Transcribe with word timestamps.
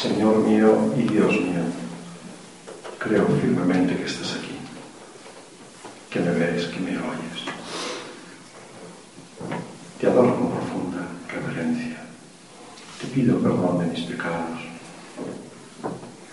Señor 0.00 0.38
mío 0.38 0.94
y 0.96 1.02
Dios 1.02 1.32
mío, 1.32 1.64
creo 3.00 3.26
firmemente 3.40 3.96
que 3.96 4.04
estás 4.04 4.36
aquí, 4.36 4.56
que 6.08 6.20
me 6.20 6.30
ves, 6.30 6.66
que 6.66 6.78
me 6.78 6.92
oyes. 6.92 7.42
Te 9.98 10.06
adoro 10.06 10.36
con 10.36 10.52
profunda 10.52 11.04
reverencia. 11.26 11.96
Te 13.00 13.08
pido 13.08 13.40
perdón 13.40 13.80
de 13.80 13.86
mis 13.86 14.02
pecados. 14.02 14.60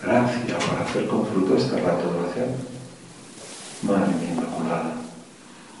Gracias 0.00 0.64
por 0.64 0.82
hacer 0.82 1.08
con 1.08 1.26
fruto 1.26 1.56
este 1.56 1.80
rato 1.80 2.12
de 2.12 2.18
oración. 2.20 2.54
Madre 3.82 4.14
mía 4.14 4.30
Inmaculada, 4.32 4.94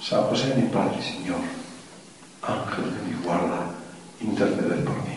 San 0.02 0.24
José 0.24 0.56
mi 0.56 0.66
Padre 0.70 1.00
Señor, 1.00 1.38
Ángel 2.42 2.84
de 2.84 3.14
mi 3.14 3.22
guarda, 3.22 3.70
interceder 4.20 4.84
por 4.84 4.96
mí. 5.04 5.16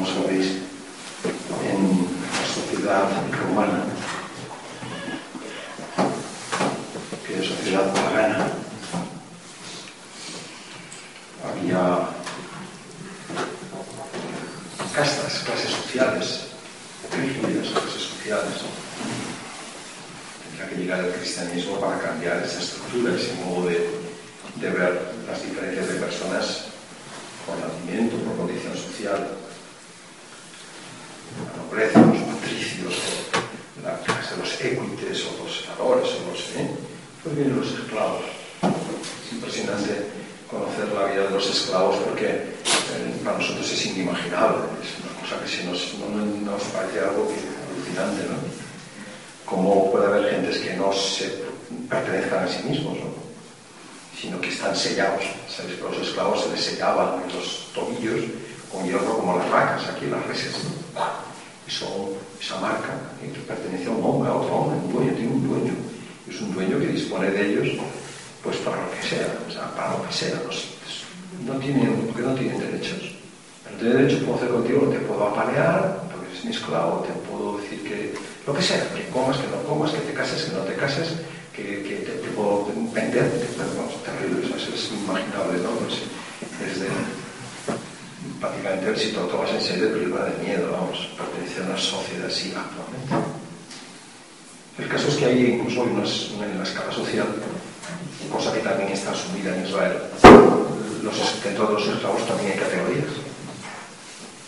como 0.00 0.06
sabéis, 0.06 0.46
en 1.64 2.06
la 2.32 2.46
sociedad 2.46 3.08
romana, 3.44 3.84
que 7.26 7.38
es 7.38 7.46
sociedad 7.48 7.92
pagana, 7.92 8.46
había 11.44 12.08
castas, 14.94 15.42
clases 15.44 15.70
sociales, 15.70 16.40
rígidas 17.12 17.68
clases 17.72 18.02
sociales. 18.02 18.54
Tendría 20.44 20.68
que 20.68 20.76
llegar 20.76 21.04
el 21.04 21.12
cristianismo 21.12 21.80
para 21.80 21.98
cambiar 21.98 22.38
esa 22.38 22.60
estructura, 22.60 23.14
ese 23.14 23.34
modo 23.44 23.66
de, 23.66 23.90
de 24.56 24.70
ver 24.70 25.12
las 25.28 25.42
diferencias 25.42 25.88
de 25.88 25.94
personas 25.94 26.64
por 27.46 27.56
nacimiento, 27.58 28.16
por 28.18 28.36
condición 28.36 28.76
social 28.76 29.36
la 31.40 31.62
nobleza, 31.62 32.00
los 32.00 32.22
patricios, 32.34 32.94
o 33.78 33.86
la 33.86 33.98
clase 34.00 34.34
de 34.34 34.40
los 34.42 34.52
equites, 34.60 35.26
o 35.26 35.44
los 35.44 35.60
senadores, 35.62 36.08
o 36.08 36.30
los... 36.30 36.40
¿eh? 36.56 36.70
Pues 37.22 37.36
vienen 37.36 37.58
los 37.60 37.72
esclavos. 37.72 38.24
Es 38.62 39.32
impresionante 39.32 40.06
conocer 40.50 40.88
la 40.92 41.04
vida 41.06 41.24
de 41.24 41.30
los 41.30 41.48
esclavos 41.48 41.96
porque 42.04 42.26
eh, 42.26 43.20
para 43.24 43.38
nosotros 43.38 43.70
es 43.70 43.86
inimaginable, 43.86 44.64
es 44.82 44.98
una 44.98 45.20
cosa 45.20 45.40
que 45.42 45.48
se 45.48 45.62
nos, 46.20 46.26
no, 46.28 46.40
no- 46.44 46.50
nos 46.52 46.62
parece 46.64 47.00
algo 47.00 47.28
alucinante, 47.74 48.22
¿no? 48.28 48.36
Cómo 49.46 49.90
puede 49.90 50.06
haber 50.06 50.30
gentes 50.30 50.58
que 50.58 50.74
no 50.74 50.92
se 50.92 51.42
pertenezcan 51.88 52.44
a 52.44 52.48
sí 52.48 52.62
mismos, 52.68 52.94
¿no? 52.98 53.10
sino 54.20 54.40
que 54.40 54.48
están 54.50 54.76
sellados. 54.76 55.22
¿Sabéis? 55.48 55.78
los 55.80 55.96
esclavos 56.08 56.42
se 56.44 56.50
les 56.52 56.60
sellaban 56.64 57.22
los 57.34 57.68
tobillos 57.74 58.26
con 58.70 58.84
hierro 58.84 59.16
como 59.18 59.38
las 59.38 59.50
vacas, 59.50 59.88
aquí 59.88 60.06
las 60.06 60.24
reses. 60.26 60.52
¿no? 60.64 61.00
Y 61.66 61.70
son 61.70 62.10
esa 62.40 62.60
marca 62.60 62.92
¿eh? 63.24 63.32
que 63.32 63.40
pertenece 63.40 63.86
a 63.86 63.90
un 63.90 64.04
hombre, 64.04 64.30
a 64.30 64.34
otro 64.34 64.54
hombre, 64.54 64.78
un 64.78 64.92
dueño, 64.92 65.12
tiene 65.14 65.32
un 65.32 65.48
dueño. 65.48 65.72
Es 66.28 66.40
un 66.40 66.52
dueño 66.54 66.78
que 66.78 66.86
dispone 66.88 67.30
de 67.30 67.50
ellos 67.50 67.68
pues 68.44 68.56
para 68.58 68.76
lo 68.76 68.90
que 68.92 69.02
sea, 69.08 69.26
o 69.48 69.50
sea, 69.50 69.74
para 69.74 69.96
lo 69.98 70.06
que 70.06 70.12
sea. 70.14 70.40
No 71.46 71.54
tienen, 71.58 72.06
porque 72.06 72.22
no 72.22 72.34
tienen 72.34 72.58
derechos. 72.60 73.12
No 73.70 73.78
tienen 73.78 73.98
derecho, 74.06 74.24
puedo 74.24 74.36
hacer 74.36 74.48
contigo, 74.50 74.80
te 74.88 74.98
puedo 75.00 75.26
apalear, 75.28 76.02
eres 76.30 76.44
mi 76.44 76.50
esclavo, 76.50 77.04
te 77.06 77.12
puedo 77.28 77.58
decir 77.58 77.82
que 77.82 78.14
lo 78.46 78.54
que 78.54 78.62
sea, 78.62 78.88
que 78.94 79.08
comas, 79.08 79.36
que 79.36 79.48
no 79.48 79.62
comas, 79.68 79.90
que 79.90 79.98
te 79.98 80.12
cases, 80.12 80.44
que 80.44 80.52
no 80.56 80.62
te 80.62 80.74
cases, 80.74 81.08
que, 81.54 81.62
te, 82.06 82.30
puedo 82.30 82.66
vender, 82.94 83.30
vamos, 83.76 84.02
terrible, 84.02 84.46
es 84.46 84.90
inimaginable, 84.92 85.58
¿no? 85.60 85.70
Pues, 85.82 86.00
desde 86.58 86.88
prácticamente 88.40 88.86
ver 88.86 88.98
si 88.98 89.08
te 89.10 89.16
lo 89.16 89.26
tomas 89.26 89.50
en 89.50 89.60
serio, 89.60 89.92
película 89.92 90.24
de 90.24 90.44
miedo, 90.44 90.72
vamos, 90.72 91.10
pertenecer 91.16 91.64
a 91.64 91.66
una 91.66 91.78
sociedad 91.78 92.26
así 92.26 92.54
actualmente. 92.56 93.14
El 94.78 94.88
caso 94.88 95.08
es 95.08 95.16
que 95.16 95.24
hay 95.26 95.60
incluso 95.60 95.84
en 95.84 96.58
la 96.58 96.64
escala 96.64 96.92
social, 96.92 97.26
cosa 98.32 98.52
que 98.52 98.60
también 98.60 98.90
está 98.90 99.10
asumida 99.10 99.54
en 99.54 99.66
Israel, 99.66 99.98
los, 101.02 101.42
dentro 101.42 101.66
de 101.66 101.72
los 101.74 101.88
esclavos 101.88 102.26
también 102.26 102.52
hay 102.52 102.58
categorías. 102.58 103.12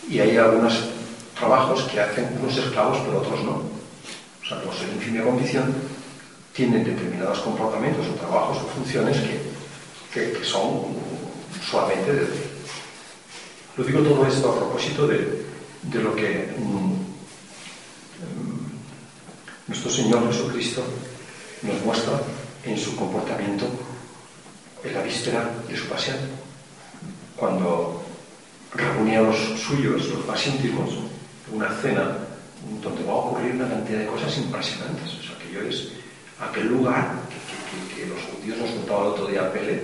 Y 0.09 0.21
hay 0.21 0.37
algunos 0.37 0.75
trabajos 1.47 1.83
que 1.91 1.99
hacen 2.01 2.39
unos 2.41 2.57
esclavos 2.57 2.99
pero 3.05 3.19
otros 3.19 3.43
no. 3.43 3.55
O 4.43 4.45
sea, 4.47 4.63
los 4.65 4.81
en 4.83 4.95
infime 4.95 5.25
condición 5.25 5.75
tienen 6.55 6.85
determinados 6.85 7.41
comportamientos 7.41 8.07
o 8.07 8.15
trabajos 8.15 8.59
o 8.59 8.67
funciones 8.79 9.17
que, 9.19 10.33
que- 10.39 10.45
son 10.45 10.95
suavemente 11.69 12.13
de. 12.13 12.27
Lo 13.77 13.83
digo 13.85 14.01
todo 14.03 14.25
esto 14.27 14.53
a 14.53 14.57
propósito 14.57 15.09
de, 15.09 15.19
de 15.83 15.99
lo 16.03 16.15
que 16.15 16.55
mm, 16.59 16.93
mm, 18.23 18.67
nuestro 19.67 19.91
Señor 19.91 20.25
Jesucristo 20.31 20.83
nos 21.63 21.81
muestra 21.85 22.21
en 22.65 22.79
su 22.79 22.95
comportamiento 22.95 23.67
en 24.85 24.95
la 24.95 25.03
víspera 25.03 25.51
de 25.69 25.77
su 25.77 25.87
pasión. 25.87 26.19
Cuando 27.37 28.03
reunía 28.75 29.19
a 29.21 29.23
los 29.23 29.37
suyos, 29.59 30.07
los 30.07 30.25
en 30.27 31.12
una 31.53 31.69
cena 31.81 32.17
donde 32.83 33.05
va 33.05 33.13
a 33.13 33.17
ocurrir 33.17 33.55
una 33.55 33.69
cantidad 33.69 33.99
de 34.01 34.07
cosas 34.07 34.37
impresionantes. 34.39 35.15
O 35.15 35.23
sea, 35.23 35.37
aquello 35.37 35.69
es 35.69 35.89
aquel 36.41 36.69
lugar 36.69 37.13
que, 37.95 38.07
los 38.07 38.19
judíos 38.23 38.59
nos 38.59 38.71
contaba 38.71 39.01
el 39.03 39.09
otro 39.13 39.27
día 39.27 39.53
Pele, 39.53 39.83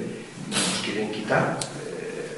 nos 0.50 0.84
quieren 0.84 1.12
quitar, 1.12 1.58
eh, 1.86 2.36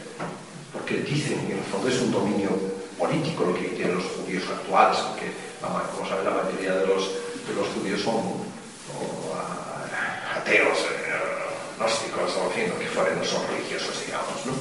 porque 0.72 0.98
dicen 0.98 1.46
que 1.46 1.52
en 1.52 1.58
el 1.58 1.64
fondo 1.64 1.88
es 1.88 2.00
un 2.02 2.12
dominio 2.12 2.50
político 2.98 3.44
lo 3.44 3.54
que 3.54 3.68
tienen 3.68 3.96
los 3.96 4.04
judíos 4.04 4.44
actuales, 4.50 4.98
porque 4.98 5.32
como 5.60 6.08
saben 6.08 6.24
la 6.24 6.42
mayoría 6.42 6.74
de 6.74 6.86
los, 6.86 7.08
de 7.48 7.54
los 7.56 7.66
judíos 7.68 8.00
son 8.00 8.20
ateos, 10.36 10.78
eh, 10.78 11.78
gnósticos 11.78 12.36
o 12.36 12.44
en 12.44 12.52
fin, 12.52 12.64
que 12.78 12.86
fueren, 12.86 13.18
no 13.18 13.24
son 13.24 13.40
religiosos, 13.48 14.04
digamos, 14.04 14.44
¿no? 14.44 14.52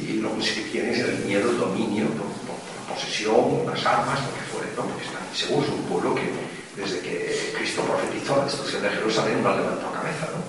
y 0.00 0.20
lo 0.20 0.34
que 0.36 0.42
sí 0.42 0.68
tiene 0.70 0.92
es 0.92 1.00
el 1.00 1.24
miedo, 1.24 1.50
el 1.50 1.58
dominio, 1.58 2.06
posesión, 2.98 3.62
las 3.66 3.86
armas, 3.86 4.18
lo 4.26 4.34
que 4.34 4.42
fuere, 4.50 4.68
¿no? 4.74 4.82
porque 4.82 5.04
están 5.06 5.22
seguros, 5.32 5.68
un 5.70 5.82
pueblo 5.86 6.14
que 6.14 6.26
desde 6.74 6.98
que 7.00 7.54
Cristo 7.56 7.82
profetizó 7.82 8.36
la 8.36 8.44
destrucción 8.44 8.82
de 8.82 8.90
Jerusalén 8.90 9.42
no 9.42 9.48
ha 9.50 9.56
levantado 9.56 9.92
cabeza. 9.92 10.26
¿no? 10.34 10.42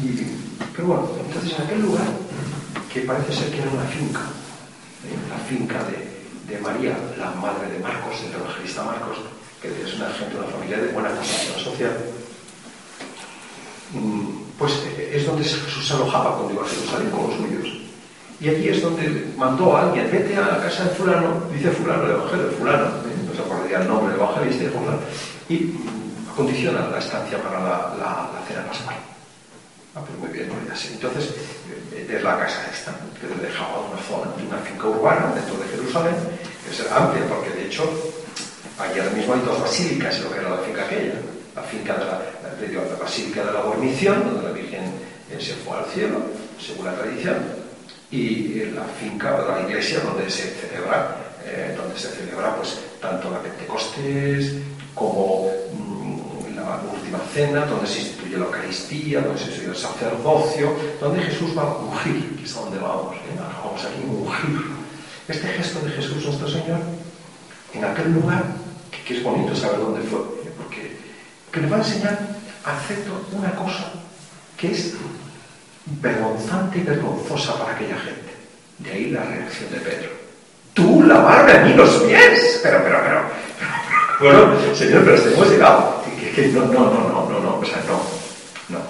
Y, 0.00 0.26
pero 0.74 0.88
bueno, 0.88 1.10
entonces 1.18 1.58
en 1.58 1.62
aquel 1.66 1.82
lugar, 1.82 2.06
que 2.92 3.00
parece 3.00 3.32
ser 3.34 3.50
que 3.50 3.58
era 3.58 3.70
una 3.70 3.86
finca, 3.86 4.20
¿eh? 5.02 5.18
la 5.30 5.38
finca 5.46 5.78
de, 5.90 6.54
de 6.54 6.60
María, 6.60 6.96
la 7.18 7.30
madre 7.32 7.70
de 7.70 7.78
Marcos, 7.78 8.22
del 8.22 8.34
evangelista 8.34 8.82
Marcos, 8.84 9.18
que 9.60 9.68
es 9.68 9.94
una 9.94 10.10
gente, 10.10 10.36
una 10.36 10.46
familia 10.46 10.78
de 10.78 10.92
buena 10.92 11.10
posición 11.10 11.58
social, 11.58 11.96
mm, 13.94 14.58
pues 14.58 14.72
eh, 14.86 15.10
es 15.14 15.26
donde 15.26 15.42
Jesús 15.42 15.86
se 15.86 15.94
alojaba 15.94 16.36
cuando 16.36 16.54
iba 16.54 16.62
a 16.62 16.68
Jerusalén 16.68 17.10
con 17.10 17.26
los 17.26 17.36
suyos. 17.36 17.63
Y 18.40 18.48
allí 18.48 18.68
es 18.68 18.82
donde 18.82 19.32
mandó 19.36 19.76
a 19.76 19.82
alguien, 19.82 20.10
vete 20.10 20.36
a 20.36 20.40
la 20.42 20.58
casa 20.58 20.84
de 20.84 20.90
fulano, 20.90 21.42
dice 21.52 21.70
fulano, 21.70 22.04
el 22.04 22.10
evangelio 22.12 22.46
de 22.46 22.56
fulano, 22.56 22.84
¿eh? 22.86 23.14
no 23.26 23.34
se 23.34 23.40
acordaría 23.40 23.78
el 23.80 23.88
nombre 23.88 24.12
del 24.12 24.20
evangelista 24.20 24.64
de 24.64 24.70
fulano, 24.70 24.98
y 25.48 25.54
mm, 25.54 26.30
acondiciona 26.32 26.88
la 26.88 26.98
estancia 26.98 27.42
para 27.42 27.60
la, 27.60 28.28
cena 28.48 28.66
pascual. 28.66 28.96
Ah, 29.94 30.00
muy 30.18 30.28
bien, 30.32 30.48
pues. 30.48 30.90
Entonces, 30.90 31.30
eh, 31.94 32.06
es 32.10 32.22
la 32.22 32.38
casa 32.38 32.66
esta, 32.72 32.92
que 33.20 33.28
le 33.28 33.46
dejaba 33.46 33.80
una 33.80 34.02
zona, 34.02 34.34
una 34.34 34.58
finca 34.58 34.88
urbana 34.88 35.32
dentro 35.34 35.56
de 35.56 35.68
Jerusalén 35.68 36.14
que 36.64 36.70
es 36.70 36.90
amplia, 36.90 37.24
porque 37.28 37.50
de 37.50 37.66
hecho 37.66 37.84
allí 38.78 38.98
ahora 38.98 39.12
mismo 39.12 39.34
hay 39.34 39.40
dos 39.40 39.60
basílicas, 39.60 40.20
lo 40.20 40.32
que 40.32 40.38
era 40.38 40.50
la 40.50 40.58
finca 40.58 40.82
aquella, 40.82 41.14
la 41.54 41.62
finca 41.62 41.94
de 41.94 42.04
la, 42.04 42.18
la, 42.88 42.96
basílica 42.96 43.44
de 43.44 43.52
la 43.52 43.60
Guarnición, 43.60 44.24
donde 44.24 44.42
la 44.42 44.54
Virgen 44.54 44.84
eh, 45.30 45.38
se 45.38 45.54
fue 45.54 45.78
al 45.78 45.84
cielo, 45.86 46.18
según 46.58 46.86
la 46.86 46.94
tradición, 46.94 47.36
y 48.10 48.64
la 48.74 48.84
finca, 48.84 49.44
la 49.48 49.68
iglesia 49.68 50.00
donde 50.00 50.30
se 50.30 50.50
celebra, 50.50 51.16
eh, 51.44 51.74
donde 51.76 51.98
se 51.98 52.08
celebra 52.08 52.56
pues 52.56 52.78
tanto 53.00 53.30
la 53.30 53.40
Pentecostés 53.40 54.54
como 54.94 55.50
mm, 55.72 56.56
la 56.56 56.80
última 56.92 57.18
cena, 57.32 57.66
donde 57.66 57.86
se 57.86 58.00
instituye 58.00 58.38
la 58.38 58.44
Eucaristía, 58.46 59.20
donde 59.20 59.38
se 59.38 59.46
instituye 59.46 59.70
el 59.70 59.76
sacerdocio, 59.76 60.76
donde 61.00 61.22
Jesús 61.22 61.56
va 61.56 61.62
a 61.62 61.76
ungir, 61.78 62.36
que 62.36 62.44
es 62.44 62.56
a 62.56 62.60
donde 62.60 62.78
vamos, 62.78 63.16
¿eh? 63.16 63.38
vamos 63.38 63.84
aquí 63.84 64.02
a 64.02 64.12
ungir. 64.12 64.74
Este 65.26 65.48
gesto 65.48 65.80
de 65.80 65.90
Jesús 65.90 66.24
nuestro 66.24 66.48
Señor, 66.48 66.80
en 67.72 67.84
aquel 67.84 68.12
lugar, 68.12 68.44
que, 69.06 69.16
es 69.16 69.22
bonito 69.22 69.56
saber 69.56 69.80
dónde 69.80 70.02
fue, 70.02 70.20
porque 70.56 70.96
que 71.50 71.60
le 71.60 71.68
va 71.68 71.76
a 71.76 71.80
enseñar 71.80 72.18
a 72.64 72.76
hacer 72.76 72.98
una 73.32 73.54
cosa 73.54 73.90
que 74.56 74.70
es 74.70 74.94
vergonzante 75.86 76.78
y 76.78 76.82
vergonzosa 76.82 77.58
para 77.58 77.74
aquella 77.74 77.98
gente. 77.98 78.34
De 78.78 78.90
ahí 78.90 79.10
la 79.10 79.24
reacción 79.24 79.70
de 79.70 79.80
Pedro. 79.80 80.10
Tú 80.72 81.02
lavarme 81.02 81.52
a 81.52 81.64
mí 81.64 81.74
los 81.74 81.90
pies. 82.02 82.60
Pero, 82.62 82.82
pero, 82.82 82.98
pero, 83.04 83.22
bueno, 84.20 84.74
señor, 84.74 85.04
pero 85.04 85.16
hemos 85.16 85.50
llegado. 85.50 86.02
no, 86.52 86.64
no, 86.66 86.72
no, 86.72 87.08
no, 87.08 87.30
no, 87.30 87.40
no, 87.40 87.58
o 87.58 87.64
sea, 87.64 87.78
no, 87.86 88.00
no. 88.76 88.80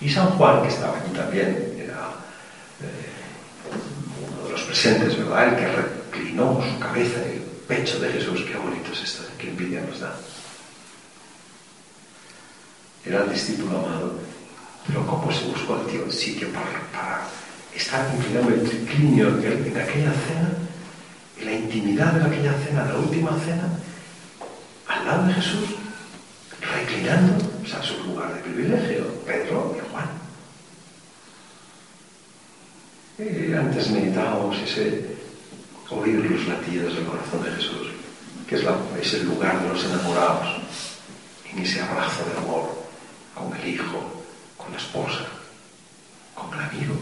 Y 0.00 0.08
San 0.08 0.30
Juan, 0.30 0.62
que 0.62 0.68
estaba 0.68 0.96
aquí 0.98 1.10
también, 1.10 1.76
era 1.76 2.14
eh, 2.80 4.30
uno 4.32 4.44
de 4.44 4.52
los 4.52 4.62
presentes, 4.62 5.18
¿verdad? 5.18 5.48
El 5.48 5.56
que 5.56 5.66
reclinó 5.66 6.62
su 6.62 6.78
cabeza 6.78 7.22
en 7.24 7.32
el 7.32 7.38
pecho 7.66 7.98
de 7.98 8.12
Jesús. 8.12 8.44
Qué 8.50 8.56
bonito 8.56 8.92
es 8.92 9.02
esto, 9.02 9.24
qué 9.36 9.48
envidia 9.48 9.82
nos 9.82 10.00
da. 10.00 10.14
Era 13.04 13.24
el 13.24 13.32
discípulo 13.32 13.78
amado. 13.78 14.37
Pero 14.88 15.06
¿cómo 15.06 15.30
se 15.30 15.44
buscó 15.44 15.78
el 15.80 16.12
sitio 16.12 16.48
para, 16.48 17.28
estar 17.74 18.12
inclinando 18.16 18.54
el 18.54 18.68
triclinio 18.68 19.28
en 19.28 19.76
aquella 19.76 20.12
cena, 20.12 20.50
en 21.38 21.44
la 21.44 21.52
intimidad 21.52 22.12
de 22.14 22.24
aquella 22.24 22.54
cena, 22.64 22.86
la 22.86 22.96
última 22.96 23.38
cena, 23.44 23.68
al 24.88 25.06
lado 25.06 25.26
de 25.28 25.34
Jesús, 25.34 25.76
reclinando, 26.60 27.44
o 27.62 27.66
sea, 27.66 27.82
su 27.82 28.02
lugar 28.04 28.34
de 28.34 28.40
privilegio, 28.40 29.06
Pedro 29.24 29.76
y 29.76 29.92
Juan. 29.92 30.08
Y 33.18 33.52
antes 33.52 33.90
meditábamos 33.90 34.56
ese 34.58 35.18
oír 35.90 36.30
los 36.30 36.48
latidos 36.48 36.94
del 36.94 37.04
corazón 37.04 37.44
de 37.44 37.50
Jesús, 37.52 37.88
que 38.48 38.56
es, 38.56 38.64
es 39.00 39.14
el 39.14 39.26
lugar 39.26 39.62
de 39.62 39.68
los 39.68 39.84
enamorados, 39.84 40.60
en 41.52 41.58
ese 41.60 41.80
abrazo 41.80 42.24
de 42.24 42.38
amor 42.38 42.88
con 43.34 43.54
el 43.56 43.68
Hijo, 43.68 44.17
con 44.68 44.72
la 44.72 44.78
esposa, 44.78 45.24
con 46.34 46.52
el 46.52 46.64
amigo. 46.64 46.94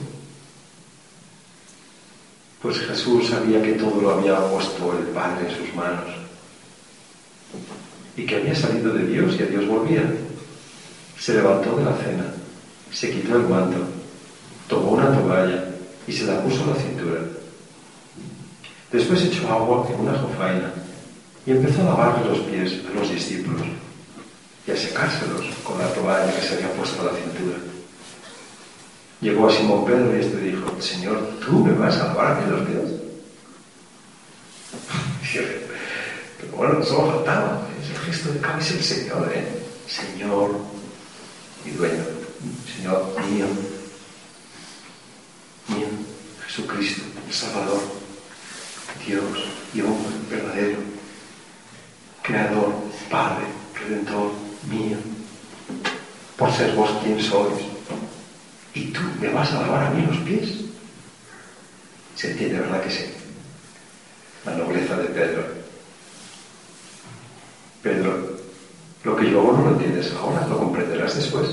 Pues 2.63 2.79
Jesús 2.79 3.29
sabía 3.29 3.61
que 3.63 3.73
todo 3.73 4.01
lo 4.01 4.11
había 4.15 4.39
puesto 4.49 4.97
el 4.97 5.07
Padre 5.07 5.49
en 5.49 5.57
sus 5.57 5.75
manos 5.75 6.07
y 8.17 8.25
que 8.25 8.37
había 8.37 8.55
salido 8.55 8.93
de 8.95 9.07
Dios 9.07 9.37
y 9.39 9.43
a 9.43 9.47
Dios 9.47 9.67
volvía. 9.67 10.03
Se 11.19 11.35
levantó 11.35 11.77
de 11.77 11.85
la 11.85 11.97
cena, 11.97 12.27
se 12.93 13.11
quitó 13.11 13.37
el 13.37 13.49
manto, 13.49 13.79
tomó 14.69 14.93
una 14.93 15.13
toalla 15.13 15.65
y 16.07 16.13
se 16.13 16.25
la 16.25 16.43
puso 16.43 16.65
a 16.65 16.69
la 16.69 16.75
cintura. 16.77 17.21
Después 18.93 19.23
echó 19.23 19.51
agua 19.51 19.89
en 19.93 20.01
una 20.01 20.19
jofaina 20.19 20.73
y 21.45 21.51
empezó 21.51 21.83
a 21.83 21.85
lavarle 21.85 22.29
los 22.29 22.39
pies 22.41 22.81
a 22.89 22.99
los 22.99 23.11
discípulos 23.11 23.67
y 24.67 24.71
a 24.71 24.77
secárselos 24.77 25.47
con 25.63 25.79
la 25.79 25.93
toalla 25.95 26.35
que 26.35 26.43
se 26.43 26.55
había 26.55 26.73
puesto 26.73 27.01
a 27.03 27.13
la 27.13 27.19
cintura. 27.19 27.59
Llegó 29.21 29.49
a 29.49 29.53
Simón 29.53 29.85
Pedro 29.85 30.17
y 30.17 30.21
este 30.21 30.39
dijo, 30.39 30.81
Señor, 30.81 31.39
¿tú 31.45 31.65
me 31.65 31.73
vas 31.73 31.97
a 31.99 32.09
lavar 32.09 32.33
a 32.33 32.41
mí 32.41 32.51
los 32.51 32.69
pies? 32.69 32.91
Pero 36.41 36.53
bueno, 36.57 36.85
solo 36.85 37.13
faltaba. 37.13 37.67
Es 37.83 37.91
el 37.91 37.99
gesto 37.99 38.33
de 38.33 38.41
es 38.59 38.71
el 38.73 38.83
Señor, 38.83 39.33
¿eh? 39.35 39.47
Señor, 39.89 40.51
mi 41.65 41.71
dueño, 41.73 42.05
Señor 42.77 43.15
mío, 43.31 43.47
mío, 45.69 45.87
Jesucristo, 46.47 47.03
el 47.27 47.33
Salvador, 47.33 47.81
Dios 49.07 49.23
y 49.73 49.81
hombre 49.81 50.13
verdadero, 50.29 50.79
Creador, 52.23 52.75
Padre, 53.09 53.47
Redentor, 53.75 54.46
mío, 54.67 54.97
por 56.37 56.53
ser 56.53 56.75
vos 56.75 56.91
quien 57.03 57.21
sois. 57.21 57.65
¿Y 58.75 58.87
tú 58.93 59.01
me 59.21 59.29
vas 59.29 59.53
a 59.53 59.63
lavar 59.63 59.87
a 59.87 59.91
mí 59.91 60.05
los 60.07 60.19
pies? 60.19 60.51
Se 62.15 62.33
entiende, 62.33 62.61
¿verdad 62.61 62.83
que 62.83 62.91
sí? 62.91 63.05
La 64.45 64.55
nobleza 64.55 64.97
de 64.97 65.05
Pedro. 65.09 65.45
Pedro, 67.83 68.39
lo 69.05 69.17
que 69.17 69.31
yo 69.31 69.41
hago 69.41 69.53
no 69.53 69.65
lo 69.65 69.71
entiendes 69.73 70.13
ahora, 70.13 70.47
lo 70.47 70.59
comprenderás 70.59 71.17
después. 71.17 71.47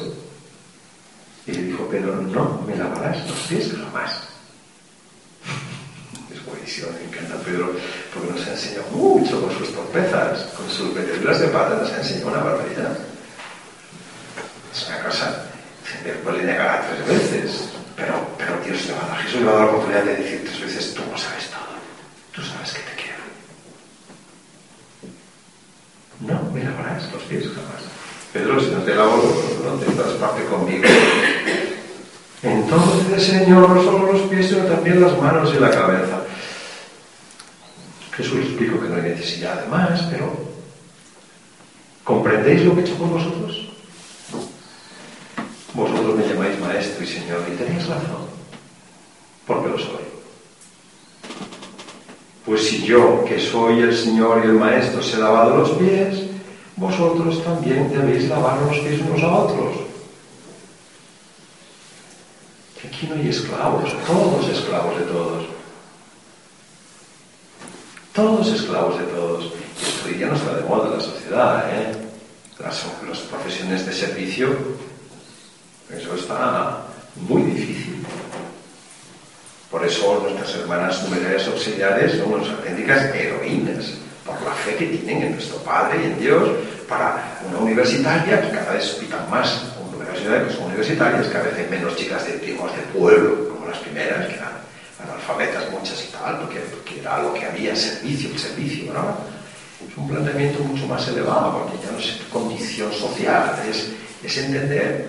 Y 1.45 1.51
le 1.51 1.63
dijo 1.63 1.87
Pedro, 1.87 2.15
no 2.15 2.61
me 2.65 2.75
lavarás 2.75 3.29
los 3.29 3.39
pies 3.47 3.71
jamás. 3.73 4.32
Es 6.65 6.81
buenísimo, 6.81 6.87
me 6.97 7.17
encanta 7.17 7.43
Pedro, 7.43 7.75
porque 8.13 8.31
nos 8.31 8.47
ha 8.47 8.51
enseñado 8.51 8.87
mucho 8.91 9.41
con 9.41 9.57
sus 9.57 9.73
torpezas, 9.73 10.43
con 10.55 10.69
sus 10.69 10.93
meteduras 10.93 11.39
de 11.39 11.47
pata, 11.47 11.75
nos 11.75 11.91
ha 11.91 11.97
enseñado 11.97 12.27
una 12.29 12.43
barbaridad. 12.43 12.97
Es 14.73 14.87
una 14.87 15.03
cosa, 15.03 15.45
se 16.03 16.09
puede 16.23 16.43
negar 16.43 16.85
tres 16.87 17.07
veces, 17.07 17.69
pero, 17.97 18.13
pero 18.37 18.57
Dios 18.65 18.85
le 18.87 18.93
va 18.93 19.03
a 19.03 19.07
dar, 19.09 19.17
Jesús 19.23 19.41
le 19.41 19.45
va 19.45 19.51
a 19.51 19.55
dar 19.55 19.65
la 19.65 19.71
oportunidad 19.71 20.03
de 20.03 20.15
decir 20.15 20.43
tres 20.45 20.61
veces, 20.61 20.93
tú 20.93 21.01
no 21.11 21.17
sabes 21.17 21.49
todo, 21.49 21.75
tú 22.31 22.41
sabes 22.41 22.73
que 22.73 22.79
te 22.79 22.95
quiero. 22.95 23.23
No 26.21 26.51
me 26.51 26.63
lavarás 26.63 27.11
los 27.11 27.23
pies 27.23 27.43
jamás. 27.43 27.83
Pedro, 28.31 28.59
si 28.59 28.71
no 28.71 28.79
te 28.83 28.95
lavo, 28.95 29.21
no 29.65 29.73
tendrás 29.73 30.13
parte 30.13 30.45
conmigo. 30.45 30.85
Entonces, 32.41 33.23
Señor, 33.23 33.69
no 33.69 33.83
solo 33.83 34.13
los 34.13 34.21
pies, 34.23 34.47
sino 34.47 34.63
también 34.65 35.01
las 35.01 35.17
manos 35.17 35.53
y 35.55 35.59
la 35.59 35.69
cabeza. 35.69 36.23
Jesús 38.15 38.39
explicó 38.45 38.79
que 38.79 38.89
no 38.89 38.95
hay 38.95 39.03
necesidad 39.23 39.63
de 39.63 39.69
más, 39.69 40.01
pero 40.11 40.33
¿comprendéis 42.03 42.63
lo 42.65 42.73
que 42.73 42.81
he 42.81 42.83
hecho 42.83 42.95
por 42.95 43.07
vosotros? 43.07 43.69
Vosotros 45.73 46.15
me 46.15 46.27
llamáis 46.27 46.59
maestro 46.59 47.03
y 47.03 47.07
señor 47.07 47.45
y 47.47 47.55
tenéis 47.55 47.87
razón, 47.87 48.27
porque 49.47 49.69
lo 49.69 49.79
soy. 49.79 50.03
Pues 52.45 52.67
si 52.67 52.83
yo, 52.83 53.23
que 53.23 53.39
soy 53.39 53.79
el 53.79 53.95
Señor 53.95 54.41
y 54.43 54.47
el 54.49 54.55
Maestro, 54.55 54.99
os 54.99 55.13
he 55.13 55.17
lavado 55.17 55.55
los 55.55 55.69
pies, 55.71 56.23
vosotros 56.75 57.41
también 57.41 57.89
debéis 57.89 58.27
lavar 58.27 58.61
los 58.63 58.77
pies 58.79 58.99
unos 58.99 59.23
a 59.23 59.33
otros. 59.33 59.75
Aquí 62.85 63.07
no 63.07 63.15
hay 63.15 63.29
esclavos, 63.29 63.95
todos 64.05 64.49
esclavos 64.49 64.99
de 64.99 65.05
todos. 65.05 65.52
Todos 68.13 68.47
esclavos 68.47 68.99
de 68.99 69.05
todos. 69.05 69.45
Esto 69.81 70.09
ya 70.17 70.27
no 70.27 70.35
está 70.35 70.55
de 70.55 70.63
moda 70.63 70.95
la 70.95 71.01
sociedad, 71.01 71.65
¿eh? 71.73 71.91
Las, 72.59 72.85
las 73.09 73.19
profesiones 73.19 73.85
de 73.85 73.93
servicio 73.93 74.55
eso 75.89 76.15
está 76.15 76.81
muy 77.15 77.43
difícil. 77.43 78.03
Por 79.69 79.85
eso 79.85 80.21
nuestras 80.21 80.55
hermanas 80.55 81.03
numerarias 81.03 81.47
auxiliares 81.47 82.17
son 82.17 82.33
unas 82.33 82.49
auténticas 82.49 83.13
heroínas, 83.13 83.93
por 84.25 84.41
la 84.41 84.53
fe 84.53 84.75
que 84.75 84.85
tienen 84.87 85.23
en 85.23 85.31
nuestro 85.33 85.57
Padre 85.57 85.99
y 86.01 86.05
en 86.05 86.19
Dios, 86.19 86.49
para 86.87 87.39
una 87.49 87.59
universitaria 87.59 88.41
que 88.41 88.51
cada 88.51 88.73
vez 88.73 88.85
pitan 88.99 89.29
más, 89.29 89.63
universidades 89.95 90.47
que 90.47 90.53
son 90.53 90.65
universitarias, 90.65 91.27
cada 91.27 91.45
vez 91.45 91.55
hay 91.57 91.67
menos 91.69 91.95
chicas 91.95 92.25
de 92.25 92.37
de 92.37 92.53
pueblo, 92.93 93.49
como 93.49 93.67
las 93.67 93.79
primeras, 93.79 94.27
que 94.27 94.35
eran 94.35 94.52
analfabetas 95.03 95.71
muchas 95.71 96.03
y 96.03 96.11
tal, 96.11 96.39
porque, 96.39 96.61
era 96.99 97.21
lo 97.21 97.33
que 97.33 97.45
había, 97.45 97.75
servicio, 97.75 98.29
el 98.31 98.39
servicio, 98.39 98.93
¿no? 98.93 99.17
Es 99.87 99.97
un 99.97 100.07
planteamiento 100.07 100.63
mucho 100.63 100.87
más 100.87 101.07
elevado, 101.07 101.59
porque 101.59 101.85
ya 101.85 101.91
no 101.91 101.99
es 101.99 102.21
condición 102.31 102.91
social, 102.93 103.61
es, 103.69 103.89
es 104.23 104.37
entender 104.37 105.07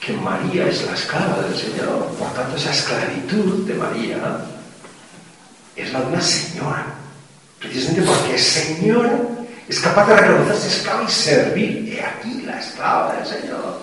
que 0.00 0.12
María 0.14 0.66
es 0.68 0.84
la 0.86 0.94
esclava 0.94 1.42
del 1.42 1.56
Señor. 1.56 2.06
Por 2.18 2.32
tanto, 2.34 2.56
esa 2.56 2.70
esclavitud 2.70 3.66
de 3.66 3.74
María 3.74 4.46
es 5.76 5.92
la 5.92 6.00
de 6.00 6.06
una 6.06 6.20
señora. 6.20 6.86
Precisamente 7.58 8.02
porque 8.02 8.34
es 8.34 8.42
señora, 8.42 9.18
es 9.68 9.78
capaz 9.80 10.08
de 10.08 10.16
reconocerse 10.16 10.68
esclava 10.68 11.04
y 11.04 11.12
servir. 11.12 11.88
Y 11.88 12.00
aquí 12.00 12.42
la 12.42 12.58
esclava 12.58 13.14
del 13.14 13.26
Señor. 13.26 13.80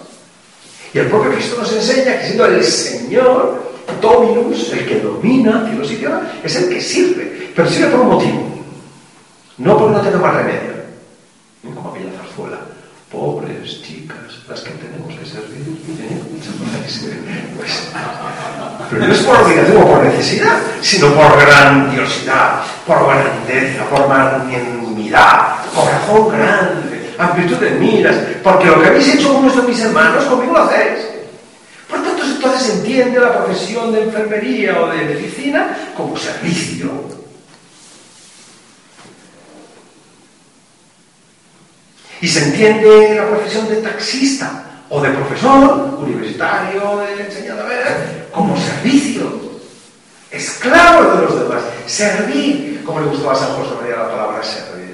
Y 0.94 1.00
el 1.00 1.08
propio 1.08 1.32
Cristo 1.34 1.58
nos 1.62 1.72
enseña 1.72 2.18
que 2.20 2.26
siendo 2.26 2.46
el 2.46 2.64
Señor, 2.64 3.77
dominus, 4.02 4.72
el 4.74 4.86
que 4.86 5.00
domina 5.00 5.66
tierra, 5.98 6.22
es 6.44 6.56
el 6.56 6.70
que 6.70 6.82
sirve, 6.82 7.52
pero 7.56 7.70
sirve 7.70 7.88
por 7.88 8.02
un 8.02 8.10
motivo, 8.10 8.44
no 9.58 9.78
porque 9.78 9.96
no 9.96 10.02
tenga 10.02 10.18
más 10.20 10.36
remedio, 10.36 10.74
como 11.76 11.92
aquella 11.92 12.12
zarzuela. 12.18 12.60
Pobres 13.12 13.82
chicas, 13.84 14.44
las 14.50 14.60
que 14.60 14.72
tenemos 14.72 15.08
que 15.18 15.26
servir. 15.26 15.62
¿eh? 16.02 16.22
Pues, 17.56 17.90
pero 18.90 19.08
no 19.08 19.14
es 19.14 19.20
por 19.20 19.38
obligación 19.38 19.78
o 19.78 19.88
por 19.88 20.04
necesidad, 20.04 20.60
sino 20.82 21.14
por 21.14 21.40
grandiosidad, 21.40 22.64
por 22.86 23.08
grandeza, 23.08 23.86
por 23.90 24.10
magnanimidad, 24.10 25.56
corazón 25.74 26.30
grande, 26.30 27.16
amplitud 27.18 27.58
de 27.58 27.72
miras, 27.72 28.16
porque 28.44 28.68
lo 28.68 28.82
que 28.82 28.88
habéis 28.88 29.16
hecho 29.16 29.38
unos 29.38 29.56
de 29.56 29.62
mis 29.64 29.80
hermanos, 29.80 30.26
conmigo 30.26 30.54
lo 30.54 30.64
hacéis. 30.64 31.07
Entonces 32.48 32.68
se 32.68 32.80
entiende 32.80 33.20
la 33.20 33.44
profesión 33.44 33.92
de 33.92 34.04
enfermería 34.04 34.82
o 34.82 34.88
de 34.88 35.04
medicina 35.04 35.92
como 35.98 36.16
servicio. 36.16 36.90
Y 42.22 42.28
se 42.28 42.46
entiende 42.46 43.16
la 43.16 43.28
profesión 43.28 43.68
de 43.68 43.76
taxista 43.78 44.64
o 44.90 45.02
de 45.02 45.10
profesor 45.10 46.00
universitario, 46.00 47.00
de 47.00 47.26
enseñador, 47.26 47.70
como 48.32 48.56
servicio. 48.56 49.30
Esclavo 50.32 51.18
de 51.18 51.22
los 51.24 51.40
demás. 51.42 51.64
Servir, 51.86 52.82
como 52.86 53.02
le 53.02 53.08
gustaba 53.08 53.34
a 53.34 53.36
San 53.36 53.56
José 53.56 53.76
María 53.82 53.98
la 53.98 54.10
palabra 54.10 54.42
servir. 54.42 54.87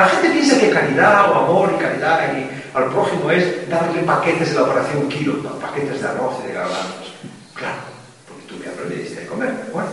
La 0.00 0.08
gente 0.08 0.30
piensa 0.30 0.58
que 0.58 0.70
caridad 0.70 1.30
o 1.30 1.34
amor 1.34 1.74
y 1.76 1.78
caridad 1.78 2.34
y 2.34 2.48
al 2.74 2.86
prójimo 2.86 3.30
es 3.30 3.68
darle 3.68 4.00
paquetes 4.00 4.48
de 4.48 4.54
la 4.54 4.62
operación 4.62 5.06
kilo, 5.10 5.42
paquetes 5.60 6.00
de 6.00 6.08
arroz 6.08 6.36
y 6.42 6.46
de 6.46 6.54
garbanzos. 6.54 7.12
Claro, 7.52 7.80
porque 8.26 8.44
tú 8.44 8.54
me 8.56 8.72
aprendiste 8.72 9.22
a 9.22 9.26
comer, 9.26 9.54
¿de 9.54 9.62
acuerdo? 9.64 9.90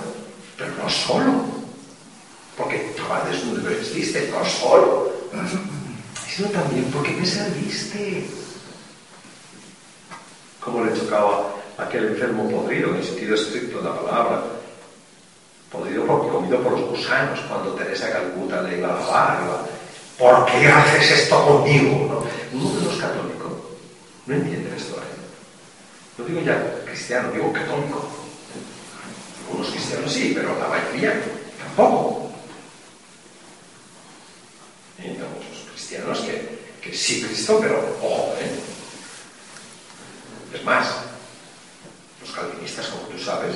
Pero 0.57 0.71
no 0.81 0.89
solo, 0.89 1.33
porque 2.55 2.85
estabas 2.85 3.29
desnudo 3.29 3.69
y 3.69 3.75
vestiste, 3.75 4.31
no 4.31 4.45
solo, 4.45 5.11
sino 6.25 6.47
también 6.51 6.85
porque 6.85 7.11
me 7.11 7.25
serviste. 7.25 8.29
Como 10.61 10.85
le 10.85 10.97
chocaba 10.97 11.51
aquel 11.77 12.05
enfermo 12.05 12.49
podrido, 12.49 12.91
en 12.91 12.95
el 12.95 13.03
sentido 13.03 13.35
estricto 13.35 13.79
de 13.79 13.83
la 13.83 13.99
palabra, 13.99 14.41
podrido 15.69 16.05
porque 16.05 16.29
comido 16.29 16.59
por 16.61 16.79
los 16.79 16.91
gusanos, 16.91 17.41
cuando 17.49 17.73
Teresa 17.73 18.09
Calcuta 18.09 18.61
le 18.61 18.77
iba 18.77 18.87
a 18.87 18.99
lavar, 19.01 19.67
¿Por 20.17 20.45
qué 20.47 20.67
haces 20.67 21.11
esto 21.11 21.45
conmigo? 21.45 22.25
¿no? 22.51 22.59
Uno 22.59 22.79
de 22.79 22.85
los 22.85 22.97
católicos 22.97 23.51
no 24.25 24.33
entiende 24.33 24.75
esto. 24.75 24.95
¿eh? 24.95 25.17
No 26.17 26.25
digo 26.25 26.41
ya 26.41 26.83
cristiano, 26.85 27.31
digo 27.31 27.53
católico. 27.53 28.09
Algunos 29.47 29.71
cristianos 29.71 30.11
sí, 30.11 30.33
pero 30.35 30.57
la 30.59 30.67
mayoría 30.67 31.21
tampoco. 31.59 32.31
Entonces, 34.97 35.69
cristianos 35.71 36.19
que, 36.21 36.59
que 36.81 36.97
sí 36.97 37.21
Cristo, 37.21 37.59
pero 37.61 37.77
ojo, 38.01 38.33
¿eh? 38.41 38.59
Es 40.53 40.63
más, 40.63 40.87
los 42.21 42.31
calvinistas, 42.31 42.87
como 42.87 43.03
tú 43.03 43.19
sabes, 43.19 43.55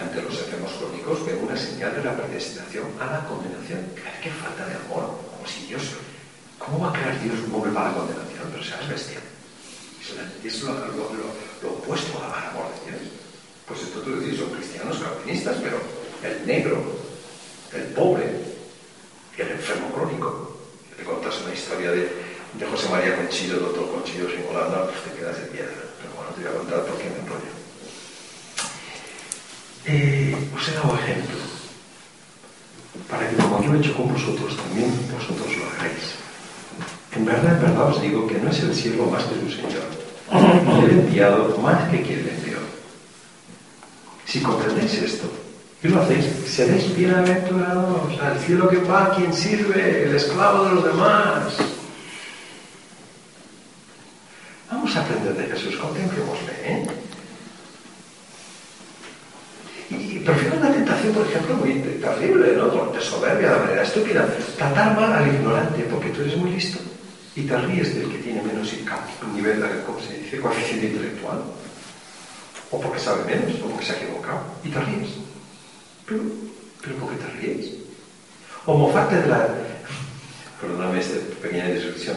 ante 0.00 0.22
los 0.22 0.38
enfermos 0.38 0.72
crónicos 0.72 1.26
ven 1.26 1.44
una 1.44 1.56
señal 1.56 1.94
de 1.94 2.04
la 2.04 2.16
predestinación 2.16 2.88
a 2.98 3.06
la 3.06 3.20
condenación. 3.26 3.86
¡Qué 4.22 4.30
falta 4.30 4.66
de 4.66 4.74
amor! 4.74 5.20
Como 5.30 5.46
si 5.46 5.66
Dios... 5.66 5.82
¿Cómo 6.58 6.80
va 6.80 6.90
a 6.90 6.92
crear 6.92 7.20
Dios 7.22 7.36
un 7.46 7.54
hombre 7.54 7.72
para 7.72 7.88
la 7.88 7.94
condenación? 7.94 8.48
Pero 8.52 8.64
seas 8.64 8.88
bestia. 8.88 9.20
Es 10.44 10.62
lo, 10.62 10.72
lo, 10.74 11.10
lo, 11.62 11.68
opuesto 11.70 12.18
al 12.18 12.48
amor 12.50 12.66
de 12.84 12.90
Dios. 12.90 13.12
Pues 13.66 13.82
esto 13.82 14.00
tú 14.00 14.20
decís, 14.20 14.38
son 14.38 14.50
cristianos 14.50 14.98
calvinistas, 14.98 15.56
pero 15.62 15.80
el 16.22 16.46
negro, 16.46 16.82
el 17.72 17.84
pobre 17.94 18.50
el 19.40 19.52
enfermo 19.52 19.90
crónico 19.92 20.56
te 20.96 21.02
contas 21.04 21.40
una 21.42 21.54
historia 21.54 21.92
de, 21.92 22.10
José 22.70 22.88
María 22.90 23.16
Conchillo, 23.16 23.56
doctor 23.60 23.90
Conchillo 23.90 24.28
sin 24.28 24.44
Holanda, 24.50 24.84
pues 24.84 25.02
te 25.04 25.18
quedas 25.18 25.40
de 25.40 25.46
piedra. 25.46 25.72
Pero 26.00 26.12
bueno, 26.14 26.30
te 26.34 26.42
voy 26.42 26.50
a 26.50 26.58
contar 26.58 26.84
por 26.84 26.98
qué 26.98 27.08
me 27.08 27.18
enrollo. 27.20 27.59
Eh, 29.86 30.36
os 30.54 30.68
he 30.68 30.72
dado 30.72 30.94
ejemplo 30.94 31.38
para 33.08 33.28
que 33.28 33.36
como 33.36 33.62
yo 33.62 33.74
he 33.74 33.78
hecho 33.78 33.96
con 33.96 34.12
vosotros, 34.12 34.56
también 34.56 34.90
vosotros 35.12 35.56
lo 35.56 35.64
hagáis. 35.70 36.14
En 37.12 37.24
verdad, 37.24 37.56
en 37.56 37.62
verdad 37.62 37.88
os 37.88 38.02
digo 38.02 38.26
que 38.26 38.38
no 38.38 38.50
es 38.50 38.60
el 38.60 38.74
siervo 38.74 39.10
más 39.10 39.24
que 39.24 39.40
su 39.40 39.56
Señor, 39.56 40.84
el 40.84 40.90
enviado 40.90 41.58
más 41.58 41.88
que 41.90 42.02
quien 42.02 42.24
le 42.24 42.34
envió. 42.34 42.58
Si 44.26 44.40
comprendéis 44.40 44.94
esto, 44.94 45.28
¿Qué 45.80 45.88
lo 45.88 46.02
hacéis? 46.02 46.26
Seréis 46.46 46.94
bienaventurados 46.94 48.20
al 48.20 48.38
cielo 48.40 48.68
que 48.68 48.76
va 48.80 49.14
quien 49.16 49.32
sirve, 49.32 50.04
el 50.04 50.14
esclavo 50.14 50.64
de 50.64 50.74
los 50.74 50.84
demás. 50.84 51.54
Vamos 54.70 54.94
a 54.94 55.00
aprender 55.00 55.34
de 55.34 55.46
Jesús, 55.46 55.76
contemplémosle. 55.76 56.52
¿eh? 56.64 56.86
Y 59.88 60.18
prefiero 60.18 60.58
una 60.58 60.70
tentación, 60.70 61.09
por 61.20 61.28
ejemplo, 61.28 61.56
muy 61.56 61.74
terrible, 62.00 62.56
¿no? 62.56 62.92
De 62.92 63.00
soberbia, 63.00 63.52
de 63.52 63.58
manera 63.58 63.82
estúpida. 63.82 64.26
Tratar 64.56 64.96
mal 64.96 65.12
al 65.12 65.26
ignorante 65.28 65.82
porque 65.90 66.08
tú 66.08 66.22
eres 66.22 66.36
muy 66.36 66.52
listo 66.52 66.78
y 67.36 67.42
te 67.42 67.56
ríes 67.58 67.94
del 67.94 68.10
que 68.10 68.18
tiene 68.18 68.42
menos 68.42 68.72
nivel, 69.34 69.62
¿cómo 69.84 70.00
se 70.00 70.40
coeficiente 70.40 70.86
intelectual. 70.86 71.42
O 72.70 72.80
porque 72.80 72.98
sabe 72.98 73.24
menos, 73.24 73.60
o 73.60 73.68
porque 73.68 73.84
se 73.84 73.92
ha 73.92 73.96
equivocado. 73.96 74.40
Y 74.64 74.70
te 74.70 74.80
ríes. 74.80 75.10
Pero, 76.06 76.22
pero 76.80 76.94
¿por 76.96 77.14
te 77.16 77.26
ríes? 77.38 77.70
O 78.64 78.78
mofarte 78.78 79.16
de 79.16 79.28
la... 79.28 79.46
Perdóname 80.58 81.00
esta 81.00 81.18
pequeña 81.42 81.66
descripción. 81.66 82.16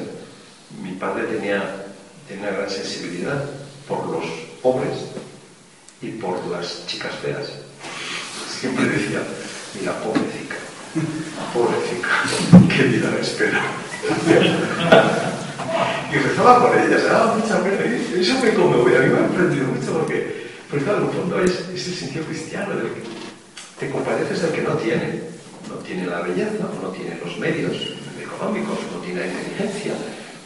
Mi 0.82 0.94
padre 0.94 1.26
tenía, 1.26 1.88
tenía 2.28 2.48
una 2.48 2.58
gran 2.58 2.70
sensibilidad 2.70 3.44
por 3.86 4.08
los 4.08 4.26
pobres 4.62 5.12
y 6.02 6.10
por 6.12 6.46
las 6.48 6.88
chicas 6.88 7.16
feas. 7.16 7.63
Siempre 8.64 8.86
decía, 8.86 9.20
mira, 9.78 9.92
pobrecica, 10.00 10.56
pobrecica, 11.54 12.08
qué 12.74 12.84
vida 12.84 13.12
me 13.12 13.20
espera. 13.20 13.60
y 16.10 16.16
rezaba 16.16 16.62
por 16.66 16.78
ellas, 16.78 17.04
daba 17.04 17.36
mucha 17.36 17.62
pena. 17.62 17.84
Y 17.86 18.22
eso 18.22 18.40
me 18.42 18.54
conmovió, 18.54 19.00
a 19.00 19.02
mí 19.02 19.10
me 19.10 19.20
ha 19.20 19.26
aprendido 19.26 19.68
mucho 19.68 20.00
porque, 20.00 20.48
claro, 20.82 21.00
en 21.00 21.04
el 21.04 21.10
fondo 21.10 21.44
es, 21.44 21.52
es 21.76 21.88
el 21.90 21.94
sentido 21.94 22.24
cristiano 22.24 22.74
del 22.78 22.88
que 22.88 23.02
te 23.82 23.92
compadeces 23.92 24.42
del 24.44 24.54
que 24.54 24.62
no 24.62 24.76
tiene. 24.78 25.24
No 25.68 25.76
tiene 25.84 26.08
la 26.08 26.22
belleza, 26.22 26.64
no 26.82 26.88
tiene 26.88 27.20
los 27.20 27.38
medios 27.40 27.76
económicos, 28.18 28.80
no 28.94 29.00
tiene 29.00 29.20
la 29.20 29.28
inteligencia. 29.28 29.92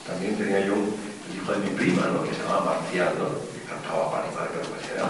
También 0.08 0.36
tenía 0.38 0.66
yo 0.66 0.74
un 0.74 0.90
hijo 1.38 1.52
de 1.52 1.60
mi 1.60 1.70
prima, 1.70 2.08
¿no? 2.08 2.24
que 2.24 2.34
se 2.34 2.42
llamaba 2.42 2.82
Marcial, 2.82 3.14
¿no? 3.20 3.30
que 3.54 3.62
cantaba 3.70 4.10
para 4.10 4.26
animar, 4.26 4.50
pero 4.50 4.66
me 4.74 4.82
era 4.92 5.06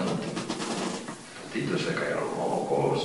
tontito, 1.48 1.78
se 1.78 1.90
le 1.90 1.94
caían 1.96 2.20
los 2.20 2.36
mocos, 2.36 2.97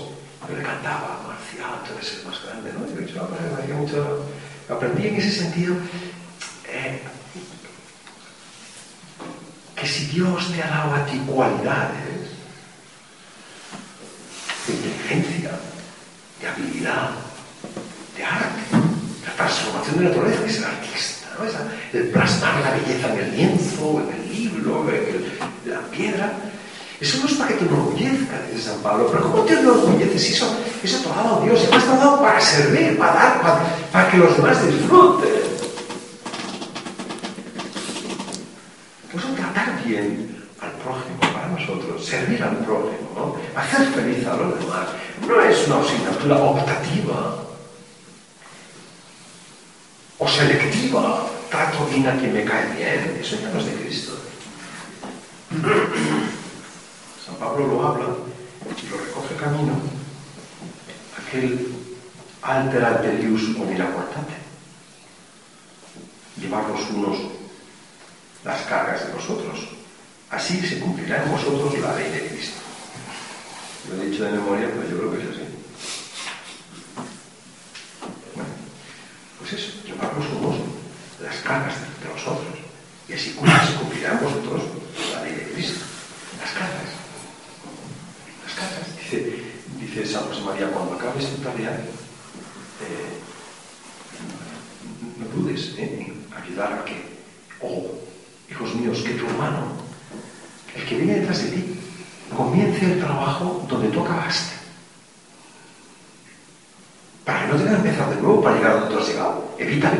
pero 0.83 0.95
le 0.95 0.99
cantaba 0.99 1.23
Marcial, 1.27 1.79
entonces 1.81 2.19
es 2.19 2.25
más 2.25 2.43
grande, 2.43 2.73
¿no? 2.73 2.85
Y 2.85 2.93
de 2.93 3.03
hecho, 3.09 3.29
me 3.67 3.73
mucho... 3.73 4.25
Aprendí 4.69 5.07
en 5.07 5.15
ese 5.15 5.31
sentido 5.31 5.75
eh, 6.67 7.01
que 9.75 9.87
si 9.87 10.05
Dios 10.05 10.53
te 10.53 10.63
ha 10.63 10.67
dado 10.67 10.93
a 10.95 11.05
ti 11.05 11.17
cualidades, 11.27 12.31
de 14.67 14.73
inteligencia, 14.73 15.51
de 16.39 16.47
habilidad, 16.47 17.09
de 18.15 18.23
arte, 18.23 18.61
la 19.25 19.35
transformación 19.35 19.97
de 19.97 20.03
la 20.03 20.09
naturaleza, 20.09 20.43
que 20.43 20.49
es 20.49 20.57
el 20.57 20.63
artista, 20.63 21.27
¿no? 21.37 21.99
el 21.99 22.07
plasmar 22.09 22.61
la 22.61 22.71
belleza 22.71 23.13
en 23.13 23.19
el 23.19 23.35
lienzo, 23.35 24.01
en 24.01 24.21
el 24.21 24.33
libro, 24.33 24.89
en, 24.89 25.71
la 25.71 25.81
piedra. 25.91 26.52
Eso 27.03 27.17
no 27.17 27.27
es 27.27 27.33
para 27.33 27.49
que 27.49 27.55
te 27.55 27.65
enorgullezcas, 27.65 28.49
dice 28.49 28.69
San 28.69 28.79
Pablo, 28.79 29.09
pero 29.11 29.23
¿cómo 29.23 29.43
te 29.43 29.59
enorgulleces? 29.59 30.35
Eso, 30.35 30.57
eso 30.81 30.99
te 30.99 31.09
ha 31.09 31.21
dado 31.21 31.41
Dios, 31.41 31.59
eso 31.59 31.69
te 31.69 31.75
ha 31.75 31.97
dado 31.97 32.21
para 32.21 32.39
servir, 32.39 32.97
para 32.97 33.13
dar, 33.13 33.41
para, 33.91 34.09
que 34.09 34.17
los 34.19 34.37
demás 34.37 34.65
disfruten. 34.65 35.29
Pues 39.11 39.35
tratar 39.35 39.83
bien 39.83 40.47
al 40.61 40.71
prójimo 40.71 41.19
para 41.19 41.47
nosotros, 41.49 42.05
servir 42.05 42.41
al 42.41 42.55
prójimo, 42.59 43.11
¿no? 43.13 43.35
hacer 43.59 43.85
feliz 43.87 44.25
a 44.25 44.37
los 44.37 44.57
demás, 44.61 44.87
no 45.27 45.41
es 45.41 45.67
una 45.67 45.79
asignatura 45.81 46.37
optativa 46.37 47.43
o 50.19 50.27
selectiva, 50.29 51.27
trato 51.51 51.85
bien 51.87 52.07
a 52.07 52.17
quien 52.17 52.33
me 52.33 52.45
cae 52.45 52.73
bien, 52.77 53.19
eso 53.19 53.35
ya 53.41 53.49
no 53.49 53.59
es 53.59 53.65
de 53.65 53.73
Cristo. 53.73 54.13
San 57.33 57.49
Pablo 57.49 57.67
lo 57.67 57.87
habla 57.87 58.05
y 58.81 58.89
lo 58.89 58.97
recoge 58.97 59.35
camino, 59.35 59.73
aquel 61.17 61.75
alter 62.41 62.85
alterius 62.85 63.55
omnia 63.57 63.91
portate, 63.91 64.37
llevar 66.39 66.69
los 66.69 66.89
unos 66.91 67.17
las 68.43 68.61
cargas 68.63 69.07
de 69.07 69.13
los 69.13 69.29
otros 69.29 69.73
Así 70.33 70.59
se 70.61 70.79
cumplirá 70.79 71.23
en 71.23 71.29
vosotros 71.29 71.77
la 71.77 71.95
ley 71.95 72.09
de 72.09 72.27
Cristo. 72.27 72.57
Lo 73.87 74.01
he 74.01 74.09
dicho 74.09 74.23
de 74.23 74.31
memoria, 74.31 74.67
pero 74.67 74.89
yo 74.89 74.97
creo 74.97 75.11
que 75.11 75.21
es 75.21 75.29
así. 75.29 75.45
Bueno, 78.33 78.49
pues 79.37 79.53
eso, 79.53 79.85
llevarnos 79.85 80.25
somos 80.25 80.55
las 81.21 81.35
cargas 81.41 81.75
de 82.01 82.09
nosotros. 82.09 82.57
Y 83.07 83.13
así 83.13 83.37
cumplirán 83.79 84.19
vosotros 84.23 84.63
la 85.13 85.21
ley 85.21 85.35
de 85.35 85.51
Cristo. 85.53 85.85
Las 86.41 86.51
cargas. 86.51 86.89
Las 88.43 88.53
cargas. 88.55 88.87
Dice, 88.97 89.43
dice 89.79 90.05
San 90.07 90.23
José 90.23 90.32
María, 90.43 90.67
cuando 90.71 90.95
acabes 90.95 91.35
tu 91.35 91.41
tarea, 91.41 91.71
eh, 91.71 93.13
no 95.17 95.25
dudes 95.35 95.75
en 95.77 96.25
ayudar 96.35 96.73
a 96.73 96.85
que, 96.85 97.01
oh, 97.61 97.87
hijos 98.49 98.75
míos, 98.75 99.01
que 99.05 99.13
tu 99.13 99.25
hermano, 99.25 99.67
el 100.75 100.85
que 100.85 100.97
viene 100.97 101.19
detrás 101.19 101.43
de 101.43 101.51
ti, 101.51 101.79
comience 102.35 102.85
el 102.85 102.99
trabajo 102.99 103.65
donde 103.69 103.87
tú 103.89 104.01
acabaste. 104.01 104.55
Para 107.23 107.41
que 107.41 107.47
no 107.47 107.55
tengas 107.57 107.81
que 107.81 107.87
empezar 107.87 108.09
de 108.09 108.21
nuevo 108.21 108.41
para 108.41 108.55
llegar 108.57 108.71
a 108.71 108.75
donde 108.75 108.95
tú 108.95 109.01
has 109.01 109.07
llegado. 109.07 109.55
Evita 109.57 109.93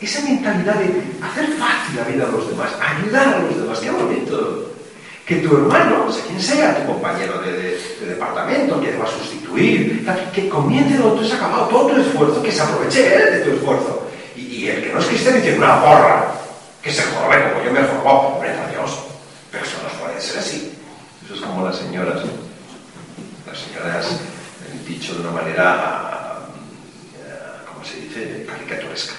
esa 0.00 0.20
mentalidad 0.22 0.74
de 0.74 1.02
hacer 1.22 1.46
fácil 1.52 1.96
la 1.96 2.04
vida 2.04 2.24
a 2.24 2.30
los 2.32 2.48
demás, 2.48 2.72
ayudar 2.80 3.28
a 3.28 3.38
los 3.38 3.56
demás, 3.56 3.78
qué 3.78 3.90
bonito. 3.90 4.71
Que 5.26 5.36
tu 5.36 5.56
hermano, 5.56 6.10
sea 6.10 6.24
quien 6.26 6.40
sea, 6.40 6.76
tu 6.76 6.92
compañero 6.92 7.40
de, 7.40 7.80
departamento, 8.06 8.80
que 8.80 8.88
te 8.88 8.98
va 8.98 9.04
a 9.04 9.08
sustituir, 9.08 10.06
que 10.34 10.48
comience 10.48 10.98
donde 10.98 11.20
tú 11.20 11.26
has 11.26 11.34
acabado 11.34 11.66
todo 11.66 11.86
tu 11.88 12.00
esfuerzo, 12.00 12.42
que 12.42 12.50
se 12.50 12.62
aproveche 12.62 13.02
de 13.02 13.40
tu 13.40 13.50
esfuerzo. 13.52 14.08
Y, 14.36 14.66
el 14.66 14.82
que 14.82 14.92
no 14.92 14.98
es 14.98 15.06
cristiano 15.06 15.38
dice 15.38 15.56
una 15.56 15.80
porra, 15.80 16.34
que 16.82 16.92
se 16.92 17.02
jorobe 17.02 17.52
como 17.52 17.64
yo 17.64 17.72
me 17.72 17.82
jorobó, 17.82 18.34
hombre, 18.34 18.50
Dios. 18.70 18.98
Pero 19.50 19.64
eso 19.64 19.76
no 19.82 20.04
puede 20.04 20.20
ser 20.20 20.38
así. 20.38 20.72
Eso 21.24 21.34
es 21.34 21.40
como 21.40 21.64
las 21.64 21.76
señoras. 21.76 22.22
Las 23.46 23.58
señoras, 23.58 24.20
dicho 24.86 25.14
de 25.14 25.20
una 25.20 25.30
manera, 25.30 26.38
eh, 27.16 27.64
¿cómo 27.72 27.84
se 27.84 28.00
dice?, 28.00 28.46
caricaturesca. 28.46 29.14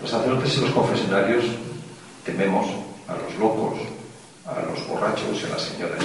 Los 0.00 0.10
sacerdotes 0.10 0.56
y 0.56 0.60
los 0.60 0.70
confesionarios 0.70 1.44
tememos 2.24 2.66
a 3.08 3.14
los 3.14 3.34
locos, 3.38 3.78
a 4.48 4.62
los 4.62 4.86
borrachos 4.88 5.42
y 5.42 5.44
a 5.44 5.48
las 5.50 5.62
señoras. 5.62 5.98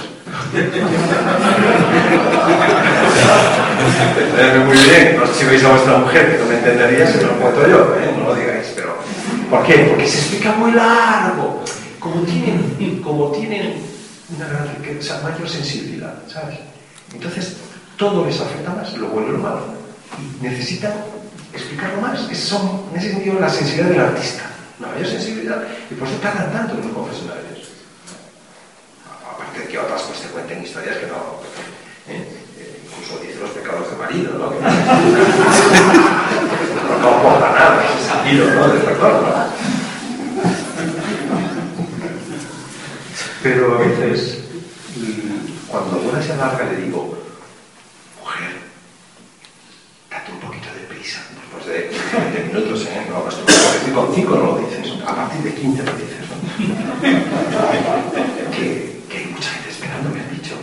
muy 4.66 4.76
bien, 4.76 5.16
no 5.18 5.26
sé 5.26 5.34
si 5.34 5.44
veis 5.46 5.64
a 5.64 5.70
vuestra 5.70 5.98
mujer, 5.98 6.32
que 6.32 6.38
no 6.38 6.46
me 6.46 6.54
entendería 6.56 7.06
si 7.06 7.18
me 7.18 7.24
lo 7.24 7.32
cuento 7.40 7.68
yo, 7.68 7.94
¿eh? 7.96 8.14
no 8.18 8.24
lo 8.28 8.34
digáis, 8.34 8.72
pero 8.74 8.96
¿por 9.50 9.64
qué? 9.64 9.86
Porque 9.88 10.06
se 10.06 10.18
explica 10.18 10.52
muy 10.52 10.72
largo. 10.72 11.62
Como 11.98 12.20
tienen, 12.22 13.00
como 13.02 13.30
tienen 13.30 13.80
una 14.36 14.46
gran 14.46 14.68
riqueza, 14.76 15.20
mayor 15.22 15.48
sensibilidad, 15.48 16.14
¿sabes? 16.28 16.58
Entonces, 17.14 17.56
todo 17.96 18.26
les 18.26 18.38
afecta 18.40 18.70
más, 18.74 18.92
lo 18.98 19.08
bueno 19.08 19.28
y 19.28 19.32
lo 19.32 19.38
malo. 19.38 19.62
Y 20.18 20.44
necesitan 20.44 20.92
explicarlo 21.52 22.02
más. 22.02 22.30
Es 22.30 22.38
son, 22.40 22.82
en 22.92 22.98
ese 22.98 23.12
sentido, 23.12 23.40
la 23.40 23.48
sensibilidad 23.48 23.88
del 23.88 24.00
artista. 24.00 24.42
Una 24.78 24.88
mayor 24.88 25.06
sensibilidad. 25.06 25.62
Y 25.90 25.94
por 25.94 26.08
eso 26.08 26.18
tardan 26.18 26.52
tanto 26.52 26.74
los 26.74 26.86
confesionarios. 26.92 27.43
De 29.74 29.80
que 29.80 29.86
otras 29.86 30.02
pues 30.02 30.20
te 30.20 30.28
cuenten 30.28 30.62
historias 30.62 30.98
que 30.98 31.08
no... 31.08 31.40
¿eh? 32.06 32.24
Eh, 32.60 32.80
incluso 32.86 33.18
dice 33.20 33.40
los 33.40 33.50
pecados 33.50 33.90
de 33.90 33.96
marido, 33.96 34.38
¿no? 34.38 34.50
Que 34.50 34.60
no, 34.60 34.68
no 37.02 37.40
nada 37.40 37.84
ese 37.84 38.04
sentido, 38.08 38.54
¿no? 38.54 38.68
Del 38.68 38.86
retorno. 38.86 39.34
Pero 43.42 43.74
a 43.74 43.78
veces, 43.78 44.44
cuando 45.66 45.96
una 46.08 46.22
se 46.22 46.34
alarga, 46.34 46.70
le 46.70 46.76
digo, 46.76 47.18
de 51.66 51.90
20 52.08 52.44
minutos, 52.44 52.86
¿eh? 52.86 53.04
No, 53.08 53.28
esto 53.28 53.44
decir 53.44 53.92
con 53.94 54.14
5 54.14 54.36
no 54.36 54.46
lo 54.46 54.58
dices, 54.58 54.92
a 55.06 55.14
partir 55.14 55.42
de 55.42 55.54
15 55.54 55.82
lo 55.82 55.92
dices. 55.92 56.24
que, 58.56 59.02
que, 59.08 59.18
hay 59.18 59.26
mucha 59.26 59.50
gente 59.50 59.70
esperando, 59.70 60.10
me 60.10 60.20
han 60.20 60.30
dicho. 60.30 60.54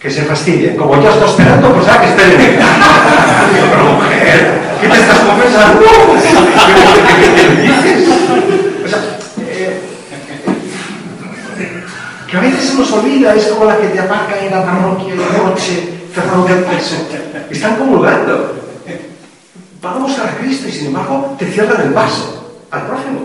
Que 0.00 0.10
se 0.10 0.22
fastidien. 0.22 0.76
Como 0.76 1.00
yo 1.00 1.10
estoy 1.10 1.28
esperando, 1.28 1.74
pues 1.74 1.88
a 1.88 2.00
que 2.00 2.08
esperen. 2.08 2.58
Pero 3.70 3.84
mujer, 3.92 4.60
¿qué 4.80 4.88
te 4.88 5.00
estás 5.00 5.18
confesando? 5.18 5.82
¿Qué, 7.36 7.48
dices? 7.62 8.08
O 8.84 8.88
sea, 8.88 8.98
eh, 9.46 9.80
que 12.30 12.36
a 12.36 12.40
veces 12.40 12.64
se 12.64 12.74
nos 12.76 12.90
olvida, 12.92 13.34
es 13.34 13.44
como 13.48 13.66
la 13.66 13.76
que 13.76 13.88
te 13.88 14.00
aparca 14.00 14.38
en 14.40 14.50
la 14.50 14.64
parroquia 14.64 15.14
la 15.14 15.38
noche 15.44 16.00
cerrando 16.14 16.48
el 16.48 16.64
paso. 16.64 16.96
Están 17.50 17.76
comulgando 17.76 18.60
vamos 19.80 20.18
a 20.18 20.36
Cristo 20.36 20.68
y 20.68 20.72
sin 20.72 20.86
embargo 20.88 21.36
te 21.38 21.46
cierran 21.46 21.80
el 21.82 21.92
paso 21.92 22.62
al 22.70 22.86
próximo. 22.86 23.20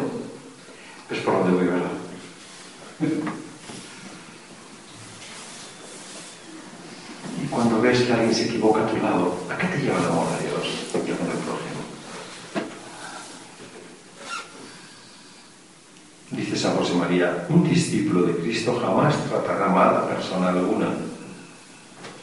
Es 1.09 1.19
por 1.19 1.33
donde 1.33 1.51
voy, 1.51 1.65
¿verdad? 1.67 1.91
Cuando 7.55 7.81
ves 7.81 8.01
que 8.01 8.11
alguien 8.11 8.35
se 8.35 8.45
equivoca 8.45 8.81
a 8.81 8.87
tu 8.87 8.97
lado, 8.97 9.33
¿a 9.49 9.57
qué 9.57 9.67
te 9.67 9.77
lleva 9.77 9.97
el 9.97 10.05
amor 10.05 10.27
de 10.37 10.45
Dios 10.45 10.67
y 10.93 10.97
el 11.09 11.15
prójimo? 11.15 11.81
Dice 16.31 16.57
San 16.57 16.75
José 16.75 16.95
María, 16.95 17.45
un 17.47 17.63
discípulo 17.63 18.23
de 18.23 18.35
Cristo 18.35 18.77
jamás 18.81 19.15
tratará 19.29 19.67
mal 19.67 19.95
a 19.95 20.09
persona 20.09 20.49
alguna. 20.49 20.87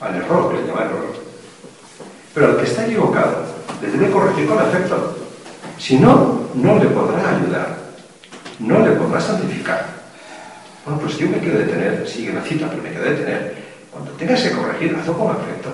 Al 0.00 0.16
error, 0.16 0.50
que 0.50 0.60
le 0.60 0.68
llama 0.68 0.82
error. 0.82 1.14
Pero 2.34 2.46
al 2.48 2.56
que 2.58 2.64
está 2.64 2.86
equivocado, 2.86 3.46
le 3.80 3.90
debe 3.90 4.10
corregir 4.10 4.46
con 4.46 4.58
efecto. 4.58 5.16
Si 5.78 5.96
no, 5.96 6.48
no 6.54 6.78
le 6.78 6.86
podrá 6.86 7.36
ayudar, 7.36 7.78
no 8.58 8.80
le 8.80 8.96
podrá 8.96 9.20
santificar. 9.20 9.86
Bueno, 10.84 11.00
pues 11.00 11.16
yo 11.16 11.28
me 11.28 11.38
quiero 11.38 11.58
detener, 11.58 12.06
sigue 12.06 12.34
la 12.34 12.42
cita, 12.42 12.68
pero 12.68 12.82
me 12.82 12.90
quiero 12.90 13.04
detener. 13.04 13.61
Cuando 13.92 14.10
tengas 14.12 14.40
que 14.40 14.52
corregir, 14.52 14.96
hazlo 14.96 15.18
con 15.18 15.30
afecto. 15.30 15.70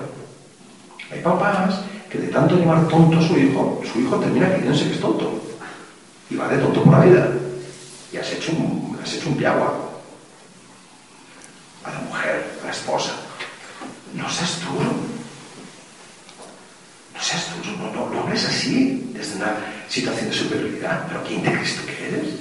Hay 1.09 1.21
papás 1.21 1.79
que 2.09 2.17
de 2.17 2.27
tanto 2.27 2.57
llamar 2.57 2.87
tonto 2.87 3.17
a 3.17 3.21
su 3.21 3.37
hijo, 3.37 3.81
su 3.91 4.01
hijo 4.01 4.17
termina 4.17 4.49
creyéndose 4.49 4.85
que 4.85 4.93
es 4.93 4.99
tonto. 4.99 5.41
Y 6.29 6.35
va 6.35 6.49
de 6.49 6.57
tonto 6.57 6.83
por 6.83 6.93
la 6.93 7.05
vida. 7.05 7.29
Y 8.11 8.17
has 8.17 8.31
hecho 8.33 8.51
un, 8.51 8.99
has 9.01 9.13
hecho 9.13 9.29
un 9.29 9.37
piagua. 9.37 9.73
A 11.85 11.91
la 11.91 11.99
mujer, 12.01 12.59
a 12.61 12.65
la 12.65 12.71
esposa. 12.71 13.13
No 14.13 14.29
seas 14.29 14.59
duro 14.65 14.89
no 17.19 17.25
seas 17.25 17.47
no, 17.77 17.91
no, 17.91 18.09
no 18.09 18.21
hables 18.21 18.45
así, 18.45 19.11
desde 19.13 19.35
una 19.35 19.55
situación 19.89 20.29
de 20.29 20.35
superioridad. 20.35 21.05
¿Pero 21.07 21.23
quién 21.23 21.43
te 21.43 21.51
crees 21.51 21.75
tú 21.75 21.85
que 21.85 22.07
eres? 22.07 22.35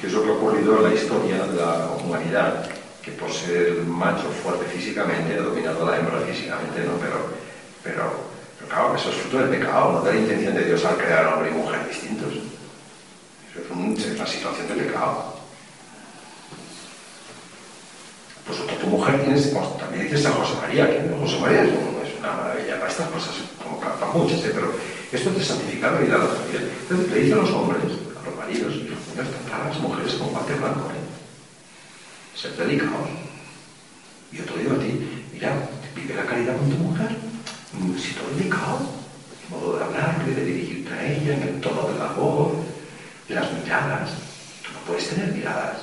¿Qué 0.00 0.06
es 0.08 0.12
lo 0.12 0.24
que 0.24 0.30
ha 0.30 0.32
ocurrido 0.32 0.78
en 0.78 0.82
la 0.82 1.00
historia 1.00 1.46
de 1.46 1.60
la 1.60 1.90
humanidad? 2.04 2.68
Que 3.02 3.10
por 3.12 3.32
ser 3.32 3.82
macho 3.84 4.30
fuerte 4.42 4.64
físicamente 4.66 5.34
ha 5.34 5.42
dominado 5.42 5.86
a 5.86 5.90
la 5.90 5.98
hembra 5.98 6.20
físicamente, 6.20 6.80
¿no? 6.84 6.92
Pero, 7.00 7.18
pero, 7.82 8.12
pero 8.58 8.68
claro, 8.70 8.94
eso 8.94 9.10
es 9.10 9.16
fruto 9.16 9.38
del 9.38 9.58
pecado, 9.58 9.92
no 9.92 10.00
de 10.02 10.14
la 10.14 10.20
intención 10.20 10.54
de 10.54 10.64
Dios 10.64 10.84
al 10.84 10.96
crear 10.96 11.26
hombre 11.26 11.50
y 11.50 11.54
mujer 11.54 11.88
distintos. 11.88 12.32
Eso 13.50 13.60
es 13.60 14.16
una 14.16 14.26
situación 14.26 14.68
de 14.68 14.84
pecado. 14.84 15.42
Pues 18.46 18.58
tu 18.80 18.86
mujer 18.86 19.22
tienes, 19.22 19.46
pues, 19.48 19.78
también 19.78 20.04
dices 20.04 20.26
a 20.26 20.32
José 20.32 20.54
María, 20.60 20.88
que 20.88 21.14
José 21.20 21.38
María 21.38 21.62
es 21.62 21.70
una 22.18 22.32
maravilla 22.32 22.78
para 22.78 22.90
estas 22.90 23.08
cosas, 23.08 23.34
como 23.62 23.78
para, 23.78 24.06
muchas, 24.12 24.40
¿eh? 24.44 24.50
pero 24.52 24.74
esto 25.12 25.30
es 25.30 25.36
de 25.38 25.44
santificar 25.44 25.92
la 25.92 26.00
vida 26.00 26.18
de 26.18 26.24
la 26.24 26.30
familia. 26.30 26.60
Entonces 26.82 27.10
le 27.10 27.20
dice 27.20 27.32
a 27.34 27.36
los 27.36 27.50
hombres, 27.50 27.82
a 27.82 28.26
los 28.26 28.36
maridos, 28.36 28.74
y 28.74 28.88
los 28.88 28.98
a 29.52 29.68
las 29.68 29.78
mujeres 29.78 30.14
con 30.14 30.28
guante 30.30 30.54
blanco, 30.54 30.90
¿eh? 30.90 31.01
Ser 32.34 32.56
dedicados. 32.56 33.08
Y 34.30 34.36
yo 34.38 34.44
te 34.44 34.58
digo 34.58 34.74
a 34.74 34.78
ti, 34.78 35.24
mira, 35.32 35.68
vive 35.94 36.14
la 36.14 36.24
caridad 36.24 36.56
con 36.56 36.70
tu 36.70 36.76
mujer, 36.76 37.08
si 37.98 38.14
todo 38.14 38.28
dedicado, 38.36 38.80
el 39.44 39.50
modo 39.50 39.78
de 39.78 39.84
hablar, 39.84 40.24
de 40.24 40.44
dirigirte 40.44 40.92
a 40.92 41.12
ella, 41.12 41.34
en 41.34 41.42
el 41.42 41.60
tono 41.60 41.88
de 41.88 41.98
la 41.98 42.12
voz, 42.12 42.52
las 43.28 43.52
miradas. 43.52 44.10
Tú 44.62 44.72
no 44.72 44.80
puedes 44.86 45.08
tener 45.08 45.32
miradas. 45.32 45.78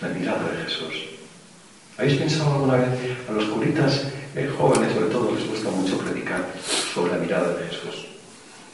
La 0.00 0.08
mirada 0.08 0.50
de 0.50 0.64
Jesús. 0.64 0.94
¿Habéis 1.96 2.18
pensado 2.18 2.54
alguna 2.54 2.76
vez 2.76 2.88
a 3.28 3.32
los 3.32 3.44
curitas 3.44 4.02
eh, 4.34 4.50
jóvenes, 4.58 4.92
sobre 4.92 5.10
todo, 5.10 5.32
les 5.32 5.46
gusta 5.48 5.70
mucho 5.70 5.98
predicar 5.98 6.44
sobre 6.92 7.12
la 7.12 7.18
mirada 7.18 7.54
de 7.54 7.68
Jesús? 7.68 8.06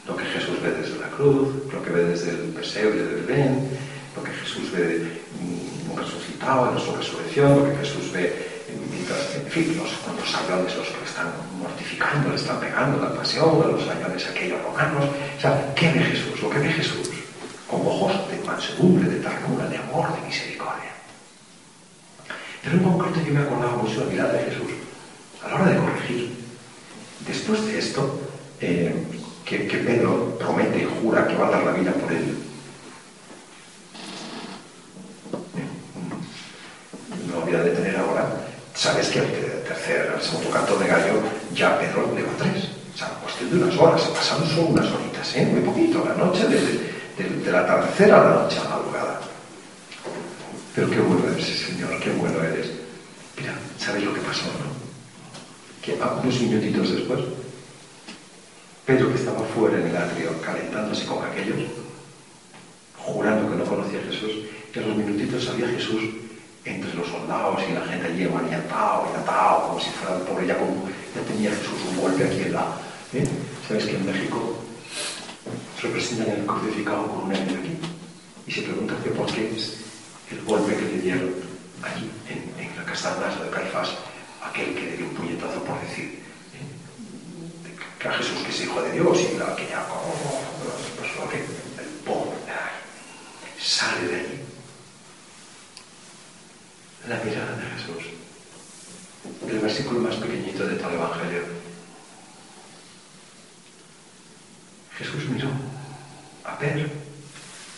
Lo 0.07 0.15
que 0.15 0.25
Jesús 0.25 0.59
ve 0.63 0.71
desde 0.71 0.97
la 0.97 1.09
cruz, 1.09 1.49
lo 1.71 1.83
que 1.83 1.91
ve 1.91 2.05
desde 2.05 2.31
el 2.31 2.49
pesebre 2.49 3.03
del 3.03 3.25
Belén, 3.25 3.69
lo 4.15 4.23
que 4.23 4.31
Jesús 4.31 4.71
ve 4.71 5.21
mm, 5.39 5.97
resucitado 5.97 6.71
en 6.71 6.79
su 6.79 6.95
resurrección, 6.95 7.59
lo 7.59 7.65
que 7.65 7.77
Jesús 7.77 8.11
ve 8.11 8.49
mientras, 8.91 9.35
en 9.35 9.47
fin, 9.47 9.77
los, 9.77 9.89
los 9.89 10.35
aviones, 10.35 10.75
los 10.75 10.87
que 10.87 11.03
están 11.05 11.31
mortificando, 11.57 12.29
le 12.29 12.35
están 12.35 12.59
pegando 12.59 13.01
la 13.01 13.13
pasión, 13.13 13.71
los 13.71 13.87
aviones 13.87 14.27
aquellos 14.27 14.61
romanos. 14.63 15.05
O 15.37 15.41
sea, 15.41 15.73
¿qué 15.75 15.91
ve 15.91 15.99
Jesús? 15.99 16.41
Lo 16.41 16.49
que 16.49 16.59
ve 16.59 16.69
Jesús, 16.69 17.09
con 17.69 17.81
ojos 17.81 18.13
de 18.29 18.45
mansedumbre, 18.45 19.09
de 19.09 19.19
ternura, 19.19 19.67
de 19.67 19.77
amor, 19.77 20.13
de 20.15 20.27
misericordia. 20.27 20.91
Pero 22.63 22.75
en 22.75 22.83
concreto 22.83 23.19
yo 23.25 23.33
me 23.33 23.39
acordaba 23.39 23.77
mucho 23.77 23.99
de 24.01 24.05
la 24.05 24.11
mirada 24.11 24.33
de 24.33 24.43
Jesús 24.51 24.71
a 25.43 25.49
la 25.49 25.55
hora 25.55 25.71
de 25.71 25.77
corregir. 25.77 26.35
Después 27.25 27.65
de 27.65 27.79
esto, 27.79 28.19
eh, 28.59 28.93
que, 29.45 29.67
que 29.67 29.77
Pedro 29.77 30.37
promete 30.37 30.83
y 30.83 31.01
jura 31.01 31.27
que 31.27 31.35
va 31.35 31.47
a 31.47 31.51
dar 31.51 31.63
la 31.63 31.71
vida 31.71 31.91
por 31.93 32.11
él, 32.11 32.37
no 37.49 37.57
voy 37.57 37.67
a 37.67 37.71
detener 37.71 37.97
ahora, 37.97 38.29
sabes 38.75 39.07
que 39.09 39.19
al 39.19 39.27
tercer, 39.67 40.11
al 40.15 40.21
segundo 40.21 40.49
canto 40.51 40.77
de 40.77 40.87
gallo, 40.87 41.21
ya 41.53 41.77
Pedro 41.79 42.11
le 42.15 42.23
va 42.23 42.29
tres. 42.37 42.69
O 42.93 42.97
sea, 42.97 43.07
cuestión 43.21 43.49
de 43.49 43.63
unas 43.63 43.77
horas, 43.77 44.05
ha 44.05 44.13
pasado 44.13 44.45
solo 44.45 44.67
unas 44.67 44.91
horitas, 44.91 45.35
¿eh? 45.35 45.45
muy 45.45 45.61
poquito, 45.61 46.05
la 46.05 46.15
noche 46.15 46.47
de, 46.47 46.59
de, 47.17 47.43
del 47.43 47.55
atardecer 47.55 48.11
a 48.11 48.23
la 48.23 48.29
noche 48.41 48.59
a 48.59 48.63
la 48.63 48.69
madrugada. 48.69 49.21
Pero 50.75 50.89
qué 50.89 50.99
bueno 50.99 51.25
eres, 51.31 51.45
Señor, 51.45 51.99
qué 51.99 52.11
bueno 52.11 52.43
eres. 52.43 52.67
Mira, 53.37 53.53
¿sabes 53.77 54.03
lo 54.03 54.13
que 54.13 54.21
pasó, 54.21 54.45
no? 54.45 54.79
Que 55.81 55.93
unos 55.93 56.41
minutitos 56.41 56.91
después, 56.91 57.19
Pedro, 58.85 59.09
que 59.09 59.15
estaba 59.15 59.39
fuera 59.55 59.79
en 59.79 59.87
el 59.87 59.97
atrio, 59.97 60.39
calentándose 60.41 61.05
con 61.05 61.23
aquellos, 61.23 61.57
jurando 62.97 63.49
que 63.49 63.55
no 63.55 63.63
conocía 63.63 63.99
a 63.99 64.11
Jesús, 64.11 64.31
que 64.71 64.79
a 64.79 64.83
los 64.83 64.97
minutitos 64.97 65.47
había 65.49 65.67
Jesús 65.67 66.03
entre 66.65 66.93
los 66.93 67.07
soldados 67.07 67.61
y 67.67 67.73
la 67.73 67.85
gente 67.85 68.07
allí 68.07 68.25
maniatado 68.25 69.07
y 69.11 69.19
atado, 69.19 69.67
como 69.67 69.79
si 69.79 69.89
fuera 69.91 70.17
el 70.17 70.21
pobre 70.23 70.47
ya, 70.47 70.57
como, 70.57 70.89
ya 71.15 71.21
tenía 71.27 71.51
Jesús 71.51 71.79
un 71.89 72.01
golpe 72.01 72.23
aquí 72.25 72.41
en 72.41 72.53
la... 72.53 72.65
¿eh? 73.13 73.27
¿Sabes 73.67 73.85
que 73.85 73.95
en 73.95 74.05
México 74.05 74.59
representan 75.81 76.29
el 76.29 76.45
crucificado 76.45 77.07
con 77.07 77.25
un 77.25 77.35
año 77.35 77.59
aquí? 77.59 77.77
Y 78.47 78.51
se 78.51 78.61
pregunta 78.63 78.95
que 79.03 79.11
por 79.11 79.25
qué 79.27 79.53
es 79.55 79.77
el 80.31 80.41
golpe 80.43 80.75
que 80.75 80.85
le 80.85 81.01
dieron 81.01 81.33
allí, 81.81 82.11
en, 82.27 82.75
la 82.75 82.83
castañaza 82.83 83.43
de 83.43 83.49
Caifás, 83.49 83.89
aquel 84.43 84.73
que 84.73 84.81
le 84.81 84.97
dio 84.97 85.05
un 85.05 85.15
puñetazo 85.15 85.63
por 85.63 85.79
decir 85.81 86.19
¿eh? 86.55 87.71
que 87.99 88.07
a 88.07 88.11
Jesús 88.13 88.37
que 88.43 88.49
es 88.49 88.61
hijo 88.61 88.81
de 88.81 88.91
Dios 88.91 89.17
y 89.19 89.37
la 89.37 89.55
que 89.55 89.67
ya 89.67 89.85
pues, 90.97 91.11
que 91.31 91.37
el 91.37 91.89
pobre 92.05 92.37
sale 93.59 94.07
de 94.07 94.15
allí 94.15 94.48
la 97.07 97.19
mirada 97.23 97.55
de 97.55 97.65
Jesús. 97.77 98.03
El 99.47 99.59
versículo 99.59 100.01
más 100.01 100.15
pequeñito 100.15 100.65
de 100.67 100.75
todo 100.75 100.89
el 100.89 100.95
Evangelio. 100.95 101.43
Jesús 104.97 105.29
miró 105.29 105.49
a 106.43 106.57
Pedro 106.57 106.89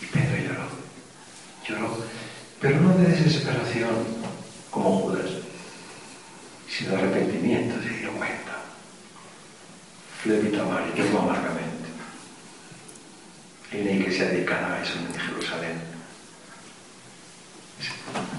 y 0.01 0.05
Pedro 0.05 0.37
lloró. 0.37 0.67
Lloró, 1.67 1.97
pero 2.59 2.79
no 2.81 2.97
de 2.97 3.09
desesperación 3.09 3.89
como 4.71 5.01
Judas, 5.01 5.29
sino 6.67 6.91
de 6.91 6.97
arrepentimiento, 6.97 7.81
se 7.83 7.89
dio 7.89 8.11
cuenta. 8.13 8.57
Flevita 10.23 10.63
María, 10.63 10.95
lloró 10.95 11.19
amargamente. 11.19 11.89
Hay 13.71 13.81
una 13.81 13.91
iglesia 13.91 14.25
dedicada 14.25 14.75
a 14.75 14.81
eso 14.81 14.93
en 14.97 15.19
Jerusalén 15.19 15.90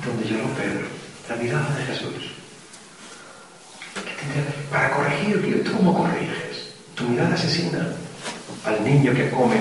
donde 0.04 0.28
lloró 0.28 0.48
Pedro, 0.54 0.86
la 1.28 1.36
mirada 1.36 1.76
de 1.76 1.84
Jesús. 1.84 2.32
Para 4.70 4.90
corregir, 4.90 5.64
¿tú 5.64 5.72
cómo 5.76 5.96
corriges? 5.96 6.74
Tu 6.94 7.04
mirada 7.04 7.34
asesina 7.34 7.88
al 8.64 8.84
niño 8.84 9.12
que 9.12 9.30
come 9.30 9.56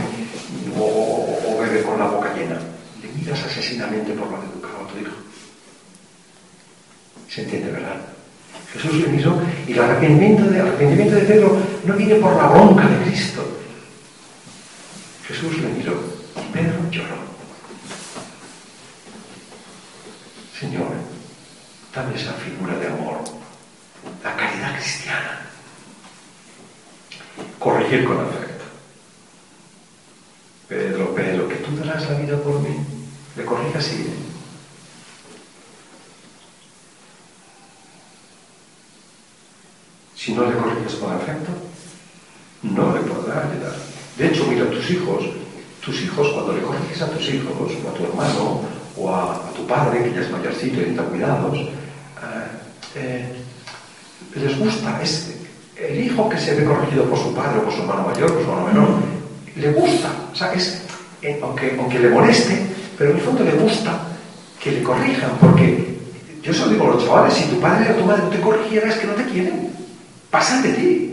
o, 0.77 1.39
o, 1.47 1.61
bebe 1.61 1.81
con 1.83 1.99
la 1.99 2.05
boca 2.05 2.33
llena. 2.33 2.59
Le 3.01 3.11
miras 3.19 3.43
asesinamente 3.43 4.13
por 4.13 4.29
lo 4.29 4.39
que 4.39 4.47
educado 4.47 4.85
a 4.85 4.87
tu 4.87 4.99
hijo. 4.99 5.15
¿Se 7.27 7.41
entiende, 7.43 7.71
verdad? 7.71 8.01
Jesús 8.73 8.93
le 8.93 9.07
miró 9.07 9.41
y 9.67 9.73
el 9.73 9.79
arrepentimiento 9.79 10.43
de, 10.43 10.61
arrepentimiento 10.61 11.15
de 11.15 11.21
Pedro 11.23 11.57
no 11.85 11.93
viene 11.95 12.15
por 12.15 12.35
la 12.35 12.47
bronca 12.47 12.87
de 12.87 13.03
Cristo. 13.05 13.45
Jesús 15.27 15.57
le 15.59 15.67
miró 15.69 16.01
y 16.37 16.53
Pedro 16.53 16.89
lloró. 16.89 17.21
Señor, 20.57 20.93
dame 21.93 22.15
esa 22.15 22.33
figura 22.33 22.75
de 22.75 22.87
amor, 22.87 23.23
la 24.23 24.35
caridad 24.35 24.75
cristiana. 24.75 25.41
Corregir 27.59 28.05
con 28.05 28.19
afecto. 28.19 28.65
Pedro, 30.67 31.13
Pedro, 31.15 31.49
que 31.49 31.55
tú 31.55 31.75
darás 31.77 32.09
la 32.09 32.19
vida 32.19 32.37
por 32.37 32.59
mí. 32.61 32.77
Le 33.35 33.43
corrige 33.43 33.77
así. 33.77 34.13
Si 40.15 40.33
no 40.33 40.45
le 40.45 40.55
corriges 40.55 40.93
con 40.95 41.11
afecto, 41.11 41.51
no 42.61 42.93
le 42.93 43.01
podrá 43.01 43.49
ayudar. 43.49 43.75
De 44.15 44.27
hecho, 44.27 44.45
mira, 44.45 44.69
tus 44.69 44.91
hijos, 44.91 45.25
tus 45.83 45.99
hijos, 46.03 46.31
cuando 46.33 46.53
le 46.53 46.61
corriges 46.61 47.01
a 47.01 47.09
tus 47.09 47.27
hijos 47.29 47.51
o 47.57 47.89
a 47.89 47.93
tu 47.95 48.03
hermano 48.03 48.61
o 48.95 49.09
a, 49.09 49.35
a, 49.35 49.51
tu 49.53 49.65
padre, 49.65 50.07
y 50.63 50.71
necesita 50.71 51.03
cuidados, 51.03 51.55
eh, 51.55 51.69
eh, 52.95 53.25
les 54.35 54.57
gusta, 54.59 55.01
es 55.01 55.31
el 55.77 56.03
hijo 56.03 56.29
que 56.29 56.37
se 56.37 56.55
ve 56.55 56.65
corregido 56.65 57.05
por 57.05 57.17
su 57.17 57.33
padre 57.33 57.59
o 57.59 57.63
por 57.63 57.73
su 57.73 57.81
hermano 57.81 58.07
mayor, 58.07 58.33
por 58.33 58.43
su 58.43 58.49
hermano 58.49 58.67
menor, 58.67 58.87
le 59.55 59.71
gusta, 59.71 60.09
o 60.31 60.35
sea, 60.35 60.53
es, 60.53 60.83
eh, 61.21 61.39
aunque, 61.41 61.75
aunque 61.79 61.99
le 61.99 62.09
moleste, 62.09 62.67
pero 62.97 63.11
en 63.11 63.17
el 63.17 63.23
fondo 63.23 63.43
le 63.43 63.53
gusta 63.53 63.99
que 64.61 64.71
le 64.71 64.83
corrijan, 64.83 65.31
porque 65.39 65.97
yo 66.43 66.53
se 66.53 66.59
lo 66.59 66.69
digo 66.69 66.85
a 66.85 66.95
los 66.95 67.05
chavales, 67.05 67.33
si 67.33 67.43
tu 67.45 67.59
padre 67.59 67.91
o 67.91 67.95
tu 67.95 68.05
madre 68.05 68.23
no 68.23 68.29
te 68.29 68.41
corrigiera 68.41 68.89
es 68.89 68.95
que 68.97 69.07
no 69.07 69.13
te 69.13 69.25
quieren, 69.25 69.71
pasan 70.29 70.61
de 70.61 70.73
ti. 70.73 71.07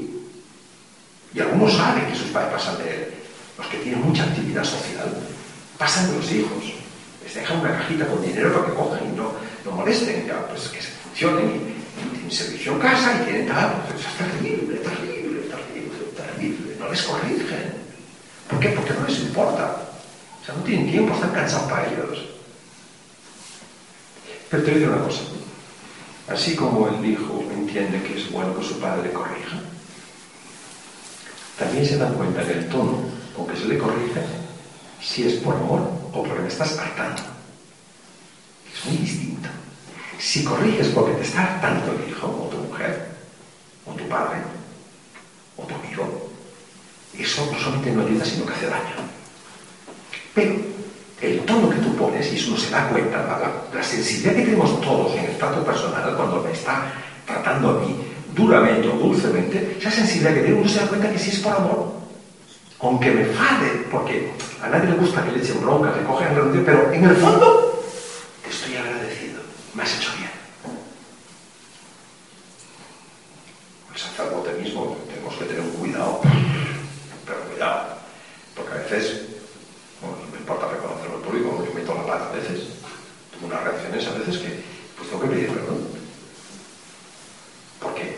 Y 1.34 1.40
algunos 1.40 1.74
saben 1.74 2.06
que 2.06 2.14
sus 2.14 2.28
padres 2.28 2.52
pasan 2.52 2.78
de 2.78 2.90
él, 2.90 3.08
los 3.56 3.66
que 3.66 3.78
tienen 3.78 4.02
mucha 4.02 4.24
actividad 4.24 4.64
social, 4.64 5.14
pasan 5.76 6.10
de 6.10 6.16
los 6.16 6.32
hijos 6.32 6.77
les 7.28 7.34
dejan 7.34 7.60
una 7.60 7.76
cajita 7.76 8.06
con 8.06 8.22
dinero 8.22 8.52
para 8.54 8.66
que 8.66 8.72
cojan 8.72 9.00
y 9.04 9.16
no, 9.16 9.32
no 9.64 9.70
molesten, 9.72 10.26
ya, 10.26 10.46
pues 10.48 10.68
que 10.68 10.80
se 10.80 10.88
funcionen 10.88 11.50
y, 11.50 12.06
y 12.06 12.08
tienen 12.10 12.30
servicio 12.30 12.72
en 12.72 12.78
casa 12.78 13.20
y 13.20 13.24
tienen 13.24 13.48
tal, 13.48 13.84
pues 13.86 14.00
es 14.00 14.16
terrible, 14.16 14.76
terrible, 14.78 15.40
terrible, 15.42 15.98
terrible, 16.16 16.76
no 16.78 16.88
les 16.88 17.02
corrigen. 17.02 17.74
¿Por 18.48 18.60
qué? 18.60 18.68
Porque 18.70 18.94
no 18.94 19.06
les 19.06 19.18
importa. 19.20 19.76
O 20.40 20.46
sea, 20.46 20.54
no 20.54 20.62
tienen 20.62 20.90
tiempo, 20.90 21.14
están 21.14 21.32
cansados 21.32 21.70
para 21.70 21.86
ellos. 21.86 22.24
Pero 24.48 24.62
te 24.62 24.72
voy 24.72 24.84
una 24.84 25.04
cosa. 25.04 25.20
Así 26.28 26.56
como 26.56 26.88
el 26.88 27.04
hijo 27.04 27.44
entiende 27.52 28.02
que 28.02 28.18
es 28.18 28.32
bueno 28.32 28.58
que 28.58 28.64
su 28.64 28.80
padre 28.80 29.02
le 29.02 29.12
corrija, 29.12 29.60
también 31.58 31.84
se 31.84 31.98
dan 31.98 32.14
cuenta 32.14 32.42
en 32.42 32.50
el 32.50 32.68
tono 32.68 33.00
con 33.36 33.46
que 33.46 33.56
se 33.56 33.66
le 33.66 33.76
corrige 33.76 34.47
si 35.00 35.26
es 35.26 35.34
por 35.34 35.54
amor 35.54 35.80
o 36.12 36.22
porque 36.22 36.42
me 36.42 36.48
estás 36.48 36.78
hartando. 36.78 37.22
Es 38.72 38.84
muy 38.86 38.96
distinto. 38.98 39.48
Si 40.18 40.44
corriges 40.44 40.88
porque 40.88 41.14
te 41.14 41.22
está 41.22 41.42
hartando 41.42 41.92
el 41.92 42.10
hijo, 42.10 42.26
o 42.26 42.48
tu 42.48 42.56
mujer, 42.58 43.08
o 43.86 43.92
tu 43.92 44.08
padre, 44.08 44.38
o 45.56 45.62
tu 45.62 45.74
amigo, 45.74 46.30
eso 47.16 47.48
no 47.50 47.58
solamente 47.58 47.92
no 47.92 48.06
ayuda, 48.06 48.24
sino 48.24 48.46
que 48.46 48.52
hace 48.52 48.66
daño. 48.66 48.96
Pero 50.34 50.56
el 51.20 51.40
tono 51.40 51.70
que 51.70 51.76
tú 51.76 51.94
pones, 51.96 52.32
y 52.32 52.36
eso 52.36 52.50
no 52.50 52.56
se 52.56 52.70
da 52.70 52.88
cuenta, 52.88 53.18
la, 53.18 53.78
la 53.78 53.82
sensibilidad 53.82 54.34
que 54.34 54.42
tenemos 54.42 54.80
todos 54.80 55.14
en 55.16 55.24
el 55.24 55.38
trato 55.38 55.64
personal 55.64 56.14
cuando 56.16 56.42
me 56.42 56.52
está 56.52 56.92
tratando 57.26 57.70
a 57.70 57.80
mí 57.80 57.96
duramente 58.34 58.88
o 58.88 58.92
dulcemente, 58.92 59.76
esa 59.78 59.90
sensibilidad 59.90 60.34
que 60.34 60.42
tengo, 60.42 60.60
uno 60.60 60.68
se 60.68 60.80
da 60.80 60.86
cuenta 60.86 61.10
que 61.12 61.18
si 61.18 61.30
es 61.30 61.38
por 61.40 61.52
amor, 61.52 61.92
aunque 62.80 63.10
me 63.10 63.24
fade, 63.24 63.86
porque 63.90 64.30
a 64.62 64.68
nadie 64.68 64.90
le 64.90 64.96
gusta 64.96 65.24
que 65.24 65.32
le 65.32 65.42
echen 65.42 65.60
bronca, 65.60 65.94
le 65.96 66.04
cogen 66.04 66.28
el 66.28 66.64
pero 66.64 66.92
en 66.92 67.04
el 67.04 67.16
fondo 67.16 67.82
te 68.42 68.50
estoy 68.50 68.76
agradecido, 68.76 69.40
me 69.74 69.82
has 69.82 69.96
hecho 69.96 70.10
bien. 70.16 70.30
El 73.92 74.00
sacerdote 74.00 74.52
mismo 74.62 74.96
tenemos 75.08 75.34
que 75.34 75.44
tener 75.44 75.60
un 75.60 75.70
cuidado, 75.70 76.20
pero 77.26 77.40
cuidado, 77.50 77.98
porque 78.54 78.72
a 78.72 78.76
veces, 78.76 79.22
no 80.00 80.30
me 80.32 80.38
importa 80.38 80.68
reconocerlo 80.68 81.16
en 81.16 81.22
público, 81.22 81.64
yo 81.66 81.74
meto 81.74 81.94
la 81.94 82.06
pata 82.06 82.28
a 82.30 82.32
veces, 82.32 82.68
tengo 83.32 83.46
unas 83.46 83.64
reacciones 83.64 84.06
a 84.06 84.18
veces 84.18 84.38
que 84.38 84.62
pues 84.96 85.10
tengo 85.10 85.22
que 85.22 85.28
pedir 85.28 85.48
perdón. 85.48 85.88
¿Por 87.80 87.94
qué? 87.94 88.16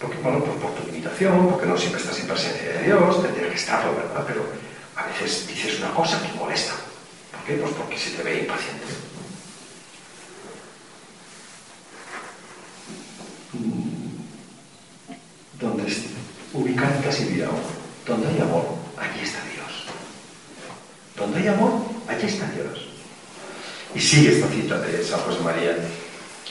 Porque, 0.00 0.16
bueno, 0.18 0.40
pues 0.40 0.56
por 0.58 0.72
tu 0.72 0.86
limitación, 0.90 1.48
porque 1.48 1.66
no 1.66 1.76
siempre 1.76 2.00
estás 2.00 2.18
en 2.20 2.26
presencia 2.26 2.72
de 2.72 2.82
Dios, 2.84 3.16
que 3.16 3.33
estarlo, 3.54 3.94
¿verdad? 3.96 4.24
Pero 4.26 4.44
a 4.96 5.06
veces 5.06 5.46
dices 5.46 5.78
una 5.80 5.92
cosa 5.94 6.20
que 6.22 6.36
molesta. 6.38 6.74
¿Por 7.32 7.44
qué? 7.44 7.54
Pues 7.54 7.72
porque 7.74 7.98
se 7.98 8.10
te 8.10 8.22
ve 8.22 8.40
impaciente. 8.40 8.84
Donde 15.60 15.96
ubicar 16.52 17.00
casi 17.02 17.24
vida 17.24 17.48
donde 18.06 18.28
hay 18.28 18.40
amor, 18.40 18.76
allí 18.98 19.24
está 19.24 19.38
Dios. 19.44 19.86
Donde 21.16 21.40
hay 21.40 21.48
amor, 21.48 21.86
allí 22.08 22.26
está 22.26 22.46
Dios. 22.50 22.88
Y 23.94 24.00
sigue 24.00 24.36
esta 24.36 24.48
cita 24.48 24.78
de 24.80 25.04
San 25.04 25.20
José 25.20 25.40
María. 25.40 25.76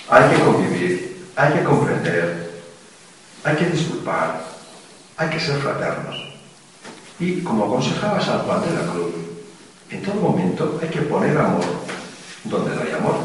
Hay 0.10 0.30
que 0.30 0.44
convivir, 0.44 1.28
hay 1.36 1.54
que 1.54 1.64
comprender, 1.64 2.62
hay 3.44 3.56
que 3.56 3.66
disculpar, 3.66 4.44
hay 5.18 5.30
que 5.30 5.40
ser 5.40 5.58
fraternos. 5.60 6.33
Y 7.20 7.42
como 7.42 7.66
aconsejaba 7.66 8.20
San 8.20 8.40
Juan 8.40 8.62
de 8.62 8.74
la 8.74 8.92
Cruz, 8.92 9.14
en 9.90 10.02
todo 10.02 10.16
momento 10.16 10.80
hay 10.82 10.90
que 10.90 11.02
poner 11.02 11.38
amor 11.38 11.64
donde 12.44 12.76
no 12.76 12.82
hay 12.82 12.92
amor, 12.92 13.16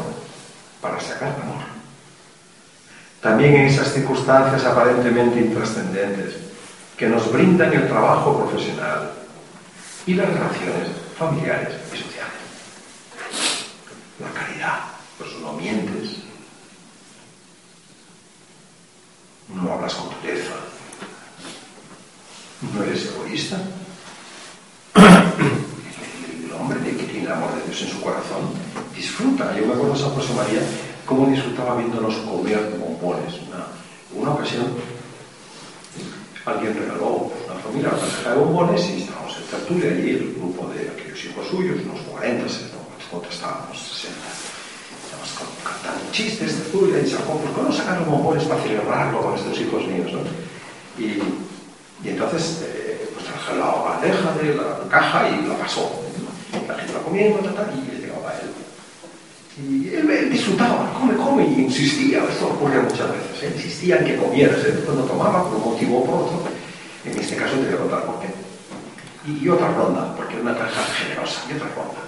para 0.81 0.99
sacar 0.99 1.35
amor. 1.41 1.63
También 3.21 3.55
en 3.55 3.65
esas 3.67 3.93
circunstancias 3.93 4.63
aparentemente 4.63 5.39
intrascendentes 5.39 6.35
que 6.97 7.07
nos 7.07 7.31
brindan 7.31 7.73
el 7.73 7.87
trabajo 7.87 8.37
profesional 8.39 9.11
y 10.05 10.13
las 10.13 10.27
relaciones 10.27 10.87
familiares 11.17 11.75
y 11.93 11.97
sociales. 11.97 12.33
La 14.19 14.31
caridad, 14.31 14.79
pues 15.17 15.31
no 15.41 15.53
mientes, 15.53 16.17
no 19.53 19.73
hablas 19.73 19.95
con 19.95 20.09
dureza, 20.21 20.55
no 22.73 22.83
eres 22.83 23.05
egoísta. 23.05 23.57
El 24.95 26.51
hombre 26.53 26.79
que 26.95 27.03
tiene 27.03 27.25
el 27.25 27.31
amor 27.31 27.53
de 27.55 27.63
Dios 27.65 27.81
en 27.81 27.89
su 27.89 28.01
corazón 28.01 28.53
Yo 29.39 29.65
me 29.65 29.73
acuerdo 29.73 29.93
de 29.93 29.99
San 29.99 30.09
José 30.11 30.33
María 30.33 30.59
cómo 31.05 31.25
disfrutaba 31.27 31.77
viéndonos 31.77 32.13
comer 32.27 32.75
bombones. 32.77 33.35
Una, 33.47 33.67
una 34.21 34.31
ocasión 34.35 34.67
alguien 36.45 36.75
regaló 36.75 37.31
una 37.47 37.55
familia 37.63 37.89
una 37.89 37.99
caja 37.99 38.31
de 38.31 38.35
bombones 38.35 38.89
y 38.89 39.03
estábamos 39.03 39.37
en 39.37 39.43
tertulia 39.43 39.91
allí, 39.91 40.09
el 40.09 40.35
grupo 40.35 40.67
de 40.73 40.89
aquellos 40.89 41.23
hijos 41.23 41.47
suyos, 41.47 41.77
unos 41.85 42.01
40, 42.01 42.45
¿cuántos 43.09 43.33
estábamos? 43.33 43.79
60. 43.79 44.17
Estábamos 45.07 45.31
cantando 45.63 46.11
chistes, 46.11 46.55
tertulia, 46.55 46.99
y 46.99 47.03
dice, 47.03 47.17
¿por 47.23 47.39
qué 47.39 47.61
no 47.63 47.71
sacar 47.71 47.99
los 47.99 48.09
bombones 48.09 48.43
para 48.43 48.61
celebrarlo 48.61 49.21
con 49.21 49.35
estos 49.35 49.57
hijos 49.57 49.87
míos? 49.87 50.11
¿no? 50.11 50.19
Y, 50.99 51.23
y 52.03 52.09
entonces, 52.09 52.59
eh, 52.67 53.09
pues 53.13 53.25
traje 53.25 53.55
la 53.55 53.71
bandeja 53.71 54.31
de 54.35 54.55
la 54.55 54.89
caja 54.89 55.29
y 55.29 55.47
la 55.47 55.55
pasó. 55.55 56.03
La 56.67 56.75
gente 56.75 56.93
la 56.93 56.99
comiendo, 56.99 57.39
y 57.39 57.91
le 57.91 58.01
llegaba 58.01 58.31
a 58.31 58.33
él. 58.33 58.49
Y 59.67 59.89
él, 59.93 60.09
él, 60.09 60.29
disfrutaba, 60.29 60.93
come, 60.93 61.15
come, 61.15 61.45
y 61.45 61.61
insistía, 61.63 62.23
esto 62.23 62.47
ocurre 62.47 62.81
muchas 62.81 63.11
veces, 63.11 63.43
¿eh? 63.43 63.51
insistía 63.55 63.97
en 63.97 64.05
que 64.05 64.15
comieras, 64.15 64.59
¿eh? 64.63 64.81
cuando 64.85 65.03
tomaba 65.03 65.43
por 65.43 65.57
un 65.57 65.73
motivo 65.73 65.99
o 65.99 66.05
por 66.05 66.15
otro, 66.23 66.43
en 67.03 67.19
este 67.19 67.35
caso 67.35 67.55
te 67.55 67.65
voy 67.65 67.73
a 67.73 67.77
contar 67.77 68.05
por 68.05 68.19
qué. 68.21 68.27
Y, 69.27 69.43
y 69.43 69.49
otra 69.49 69.73
ronda, 69.73 70.15
porque 70.15 70.35
era 70.35 70.43
una 70.43 70.57
caja 70.57 70.81
generosa, 70.93 71.41
y 71.49 71.53
otra 71.53 71.67
ronda. 71.75 72.01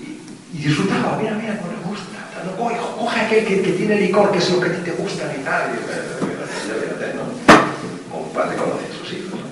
Y, 0.00 0.56
y 0.56 0.62
disfrutaba, 0.66 1.18
mira, 1.20 1.34
mira, 1.34 1.60
no 1.60 1.68
le 1.68 1.76
gusta, 1.84 2.16
no, 2.46 2.56
coge, 2.56 2.76
coge 2.98 3.20
aquel 3.20 3.44
que, 3.44 3.60
que, 3.60 3.72
tiene 3.72 4.00
licor, 4.00 4.32
que 4.32 4.38
es 4.38 4.50
lo 4.50 4.60
que 4.60 4.70
a 4.70 4.76
ti 4.76 4.82
te 4.82 4.92
gusta 4.92 5.34
y 5.36 5.44
tal. 5.44 5.76
Y, 5.76 5.76
¿no? 7.16 8.18
Un 8.18 8.30
padre 8.32 8.56
conoce 8.56 8.86
a 8.86 8.98
sus 8.98 9.12
hijos. 9.12 9.40
¿no? 9.40 9.46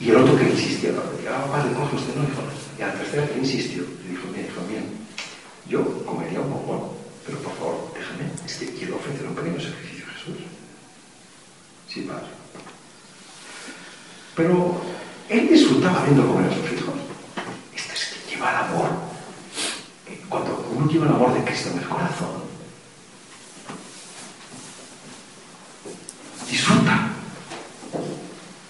Y 0.00 0.10
el 0.10 0.16
otro 0.16 0.36
que 0.36 0.50
insistía, 0.50 0.92
¿no? 0.92 1.00
ah, 1.30 1.46
padre, 1.50 1.72
coge 1.72 1.96
usted, 1.96 2.14
no, 2.14 2.24
hijo. 2.24 2.42
Y 2.78 2.82
al 2.82 2.92
tercero 2.92 3.24
que 3.32 3.38
insistió, 3.38 3.82
le 4.04 4.10
dijo, 4.10 4.28
mira, 4.32 4.48
hijo 4.48 4.60
mío, 4.68 5.01
yo 5.72 6.04
comería 6.04 6.38
un 6.40 6.50
bombón, 6.50 6.90
pero 7.24 7.38
por 7.38 7.54
favor, 7.56 7.94
déjame, 7.94 8.30
es 8.44 8.54
que 8.56 8.74
quiero 8.74 8.96
ofrecer 8.96 9.26
un 9.26 9.34
pequeño 9.34 9.58
sacrificio 9.58 10.04
a 10.06 10.12
Jesús. 10.12 10.36
Sí, 11.88 12.02
padre. 12.02 12.26
Pero 14.36 14.80
él 15.30 15.48
disfrutaba 15.48 16.04
viendo 16.04 16.26
comer 16.26 16.50
a 16.50 16.54
sus 16.54 16.72
hijos. 16.72 16.94
Esto 17.74 17.92
es 17.94 18.04
que 18.04 18.30
lleva 18.34 18.50
el 18.50 18.56
amor. 18.56 18.88
Cuando 20.28 20.72
uno 20.74 20.90
lleva 20.90 21.06
el 21.06 21.12
amor 21.12 21.34
de 21.34 21.44
Cristo 21.44 21.70
en 21.70 21.78
el 21.78 21.88
corazón, 21.88 22.42
disfruta 26.50 27.12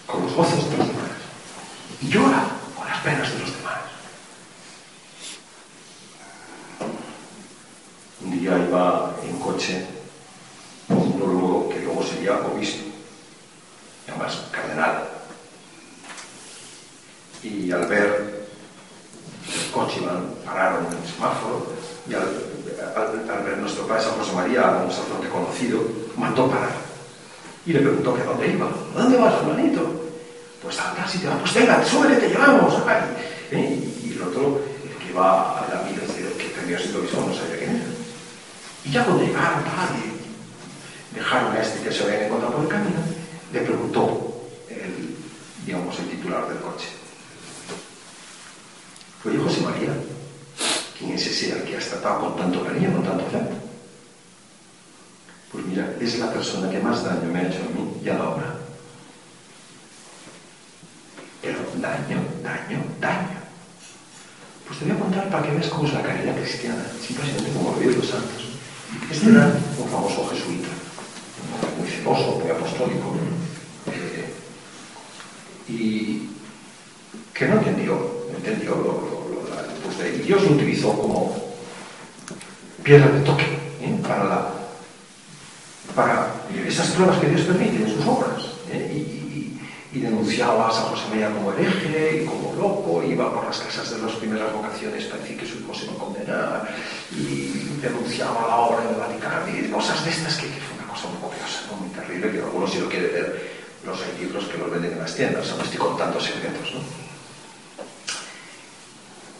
con 0.07 0.23
los 0.23 0.35
gozos 0.35 0.71
demás 0.71 0.88
y 2.01 2.09
llora 2.09 2.47
con 2.77 2.87
las 2.88 3.01
penas 3.01 3.33
de 3.33 3.38
los 3.41 3.57
demás. 3.57 3.62
Un 8.25 8.31
día 8.38 8.59
iba 8.59 9.17
en 9.25 9.38
coche 9.38 9.87
con 10.88 10.99
un 10.99 11.19
luego 11.19 11.69
que 11.69 11.81
luego 11.81 12.03
sería 12.23 12.39
obispo, 12.47 12.85
además 14.09 14.43
cardenal. 14.53 15.09
Y 17.43 17.73
al 17.73 17.87
ver 17.87 18.47
el 19.53 19.73
coche 19.73 20.01
pararon 20.47 20.87
el 20.87 21.13
semáforo 21.13 21.67
y 22.09 22.15
al, 22.15 23.45
ver 23.45 23.59
nuestro 23.59 23.87
padre 23.89 24.05
San 24.05 24.13
José 24.13 24.33
María, 24.35 24.83
un 24.85 24.91
sacerdote 24.91 25.29
conocido, 25.29 25.83
mandó 26.17 26.49
parar. 26.49 26.71
Y 27.67 27.73
le 27.73 27.81
preguntó 27.81 28.15
que 28.15 28.23
a 28.23 28.27
dónde 28.27 28.49
iba. 28.49 28.67
¿A 28.67 28.99
dónde 29.03 29.19
vas, 29.19 29.35
hermanito? 29.35 29.81
Pues 30.63 30.79
a 30.79 30.95
tal 30.95 31.09
sitio. 31.09 31.31
Pues 31.41 31.55
venga, 31.55 31.85
súbele, 31.85 32.17
te 32.17 32.29
llevamos. 32.29 32.75
¿Eh? 33.51 33.91
Y 34.05 34.13
el 34.13 34.23
otro, 34.23 34.61
el 34.85 34.97
que 35.05 35.11
iba 35.11 35.59
a 35.59 35.69
la 35.69 35.83
vida, 35.83 36.03
que 36.39 36.61
tenía 36.61 36.79
sido 36.79 37.01
obispo, 37.01 37.21
no 37.21 37.35
sabía 37.35 37.59
quién 37.59 37.71
era. 37.71 37.85
Y 38.85 38.91
ya 38.91 39.05
cuando 39.05 39.25
llegaron, 39.25 39.65
tal, 39.65 39.89
y 39.97 40.12
dejaron 41.14 41.57
a 41.57 41.61
este 41.61 41.83
que 41.83 41.92
se 41.92 42.05
habían 42.05 42.25
encontrado 42.25 42.55
por 42.55 42.64
el 42.64 42.70
camino, 42.70 43.01
le 43.53 43.61
preguntó 43.61 44.48
el, 44.68 45.16
digamos, 45.66 45.98
el 45.98 46.09
titular 46.11 46.48
del 46.48 46.59
coche. 46.59 46.88
Oye, 49.25 49.38
José 49.38 49.61
María, 49.61 49.90
¿quién 50.98 51.12
es 51.12 51.27
ese 51.27 51.53
al 51.53 51.62
que 51.64 51.77
has 51.77 51.87
tratado 51.87 52.20
con 52.20 52.37
tanto 52.37 52.64
cariño, 52.64 52.92
con 52.92 53.05
tanto 53.05 53.27
afecto? 53.27 53.55
Pues 55.53 55.66
mira, 55.66 55.94
es 56.01 56.18
la 56.18 56.33
persona 56.33 56.70
que 56.70 56.81
más 56.81 57.05
daño 57.05 57.31
me 57.31 57.40
ha 57.40 57.48
hecho 57.48 57.59
a 57.59 57.79
mí 57.79 58.01
y 58.03 58.09
a 58.09 58.14
la 58.14 58.31
obra. 58.31 58.55
Pero 61.42 61.59
daño, 61.77 62.25
daño, 62.42 62.83
daño. 63.01 63.42
Pues 64.66 64.79
te 64.79 64.85
voy 64.87 64.96
a 64.96 64.98
contar 64.98 65.29
para 65.29 65.42
que 65.42 65.53
veas 65.53 65.68
cómo 65.68 65.87
es 65.87 65.92
la 65.92 66.03
caridad 66.03 66.35
cristiana, 66.37 66.83
simplemente 67.07 67.53
como 67.53 67.77
lo 67.79 67.90
los 67.90 68.09
santos. 68.09 68.42
Este 69.11 69.31
era 69.31 69.53
un 69.79 69.88
famoso 69.88 70.29
jesuita, 70.31 70.68
muy 71.79 71.88
celoso, 71.88 72.38
muy 72.41 72.51
apostólico, 72.51 73.15
eh, 73.87 74.33
y 75.69 76.29
que 77.35 77.49
no 77.49 77.59
entendió, 77.59 77.99
entendió 78.37 78.75
la, 79.51 80.05
de, 80.05 80.17
y 80.17 80.19
Dios 80.21 80.43
lo 80.43 80.51
utilizó 80.51 80.93
como 80.93 81.35
piedra 82.83 83.09
de 83.09 83.21
toque 83.21 83.45
¿eh? 83.81 83.99
para, 84.07 84.25
la, 84.25 84.49
para 85.95 86.35
esas 86.67 86.88
pruebas 86.91 87.19
que 87.19 87.29
Dios 87.29 87.43
permite 87.43 87.77
en 87.77 87.97
sus 87.97 88.07
obras. 88.07 88.43
¿eh? 88.71 88.93
Y, 88.97 89.12
denunciaba 89.93 90.69
a 90.69 90.73
San 90.73 90.85
José 90.85 91.03
María 91.11 91.31
como 91.31 91.53
hereje 91.53 92.23
y 92.23 92.27
como 92.27 92.55
loco, 92.57 93.03
iba 93.05 93.33
por 93.33 93.45
las 93.45 93.59
casas 93.59 93.91
de 93.91 94.03
las 94.03 94.12
primeras 94.17 94.53
vocaciones 94.53 95.05
para 95.05 95.23
decir 95.23 95.38
que 95.38 95.47
su 95.47 95.59
hijo 95.59 95.73
se 95.75 95.85
iba 95.85 95.93
a 95.93 95.99
condenar, 95.99 96.69
y 97.12 97.79
denunciaba 97.81 98.49
la 98.49 98.57
obra 98.57 98.87
del 98.87 98.97
Vaticano, 98.97 99.47
y 99.49 99.71
cosas 99.71 100.05
de 100.05 100.11
estas 100.11 100.37
que, 100.38 100.49
que 100.49 100.61
cosa 100.92 101.09
muy 101.09 101.18
curiosa, 101.18 101.61
muy 101.81 101.88
terrible, 101.88 102.31
que 102.31 102.38
algunos 102.38 102.70
si 102.70 102.78
lo 102.78 102.88
quiere 102.88 103.09
ver, 103.09 103.50
los 103.85 103.98
hay 104.00 104.24
libros 104.24 104.44
que 104.44 104.59
los 104.59 104.70
venden 104.70 104.92
en 104.92 104.98
las 104.98 105.14
tiendas, 105.14 105.57
no 105.57 105.62
estoy 105.62 105.78
contando 105.78 106.20
secretos, 106.20 106.74
¿no? 106.74 106.81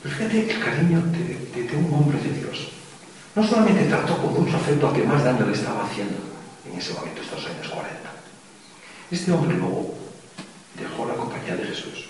Pero 0.03 0.17
fíjate 0.17 0.51
el 0.51 0.61
cariño 0.61 1.01
de, 1.13 1.63
de, 1.63 1.77
un 1.77 1.95
hombre 1.95 2.19
de 2.19 2.33
Dios. 2.41 2.73
No 3.37 3.47
solamente 3.47 3.85
trató 3.85 4.17
con 4.17 4.35
mucho 4.35 4.57
afecto 4.57 4.89
al 4.89 4.95
que 4.95 5.05
más 5.05 5.23
daño 5.23 5.47
le 5.47 5.53
estaba 5.53 5.85
haciendo 5.85 6.17
en 6.67 6.79
ese 6.79 6.93
momento, 6.95 7.23
estos 7.23 7.47
años 7.47 7.69
40. 7.69 8.13
Este 9.11 9.31
hombre 9.31 9.57
luego 9.57 9.95
dejó 10.77 11.07
la 11.07 11.15
compañía 11.15 11.55
de 11.55 11.65
Jesús. 11.65 12.09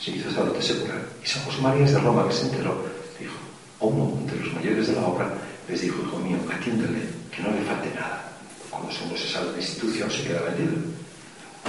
Se 0.00 0.12
hizo 0.12 0.30
sacerdote 0.30 0.62
secular. 0.62 1.02
Y 1.22 1.26
San 1.26 1.44
José 1.44 1.60
María 1.60 1.86
de 1.86 1.98
Roma, 1.98 2.26
que 2.26 2.34
se 2.34 2.46
enteró, 2.46 2.84
dijo, 3.18 3.36
a 3.80 3.84
uno 3.84 4.26
de 4.26 4.36
los 4.36 4.54
mayores 4.54 4.86
de 4.88 4.94
la 4.94 5.06
obra, 5.06 5.34
les 5.68 5.80
dijo, 5.80 6.00
hijo 6.02 6.18
mío, 6.18 6.38
atiéndele, 6.50 7.02
que 7.36 7.42
no 7.42 7.50
le 7.50 7.62
falte 7.62 7.92
nada. 7.94 8.32
Cuando 8.70 8.88
de 8.88 9.52
la 9.52 9.58
institución, 9.58 10.10
se 10.10 10.22
queda 10.22 10.40
vendido. 10.42 10.72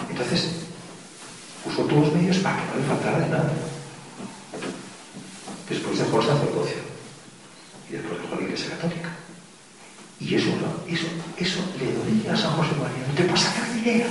Entonces, 0.09 0.49
usó 1.65 1.83
todos 1.83 2.07
los 2.07 2.15
medios 2.15 2.37
para 2.37 2.57
que 2.57 2.71
no 2.71 2.77
le 2.77 2.87
faltara 2.87 3.19
de 3.19 3.29
nada. 3.29 3.51
Después 5.69 5.99
dejó 5.99 6.21
el 6.21 6.27
sacerdocio 6.27 6.77
y 7.89 7.93
después 7.93 8.21
dejó 8.21 8.35
la 8.35 8.41
Iglesia 8.43 8.69
Católica. 8.71 9.09
Y 10.19 10.35
eso, 10.35 10.49
eso, 10.87 11.07
eso 11.37 11.59
le 11.77 11.93
dolía 11.93 12.33
a 12.33 12.37
San 12.37 12.51
José 12.53 12.71
María. 12.71 13.07
No 13.07 13.13
te 13.13 13.23
puedes 13.23 13.41
sacar 13.41 13.73
dinero. 13.73 14.09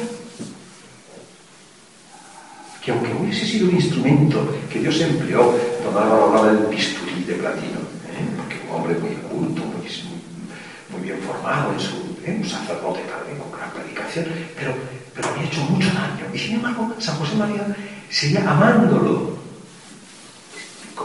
Que 2.84 2.92
aunque 2.92 3.12
hubiese 3.14 3.46
sido 3.46 3.68
un 3.68 3.74
instrumento 3.74 4.54
que 4.70 4.78
Dios 4.78 5.00
empleó, 5.00 5.58
don 5.82 5.96
Álvaro 5.96 6.26
hablaba 6.26 6.52
del 6.52 6.66
bisturí 6.66 7.24
de 7.24 7.34
platino, 7.34 7.80
¿eh? 7.80 8.28
porque 8.36 8.60
un 8.68 8.74
hombre 8.76 8.98
muy 9.00 9.14
culto, 9.28 9.62
bien 11.06 11.22
formado 11.22 11.72
en 11.72 11.80
su, 11.80 12.18
¿eh? 12.24 12.36
un 12.36 12.48
sacerdote 12.48 13.00
también 13.06 13.38
con 13.38 13.52
gran 13.52 13.70
predicación, 13.70 14.26
pero, 14.58 14.74
pero 15.14 15.28
había 15.28 15.44
hecho 15.44 15.60
mucho 15.62 15.86
daño. 15.94 16.26
Y 16.34 16.38
sin 16.38 16.56
embargo, 16.56 16.92
San 16.98 17.16
José 17.16 17.36
María 17.36 17.64
seguía 18.10 18.40
amándolo. 18.40 19.36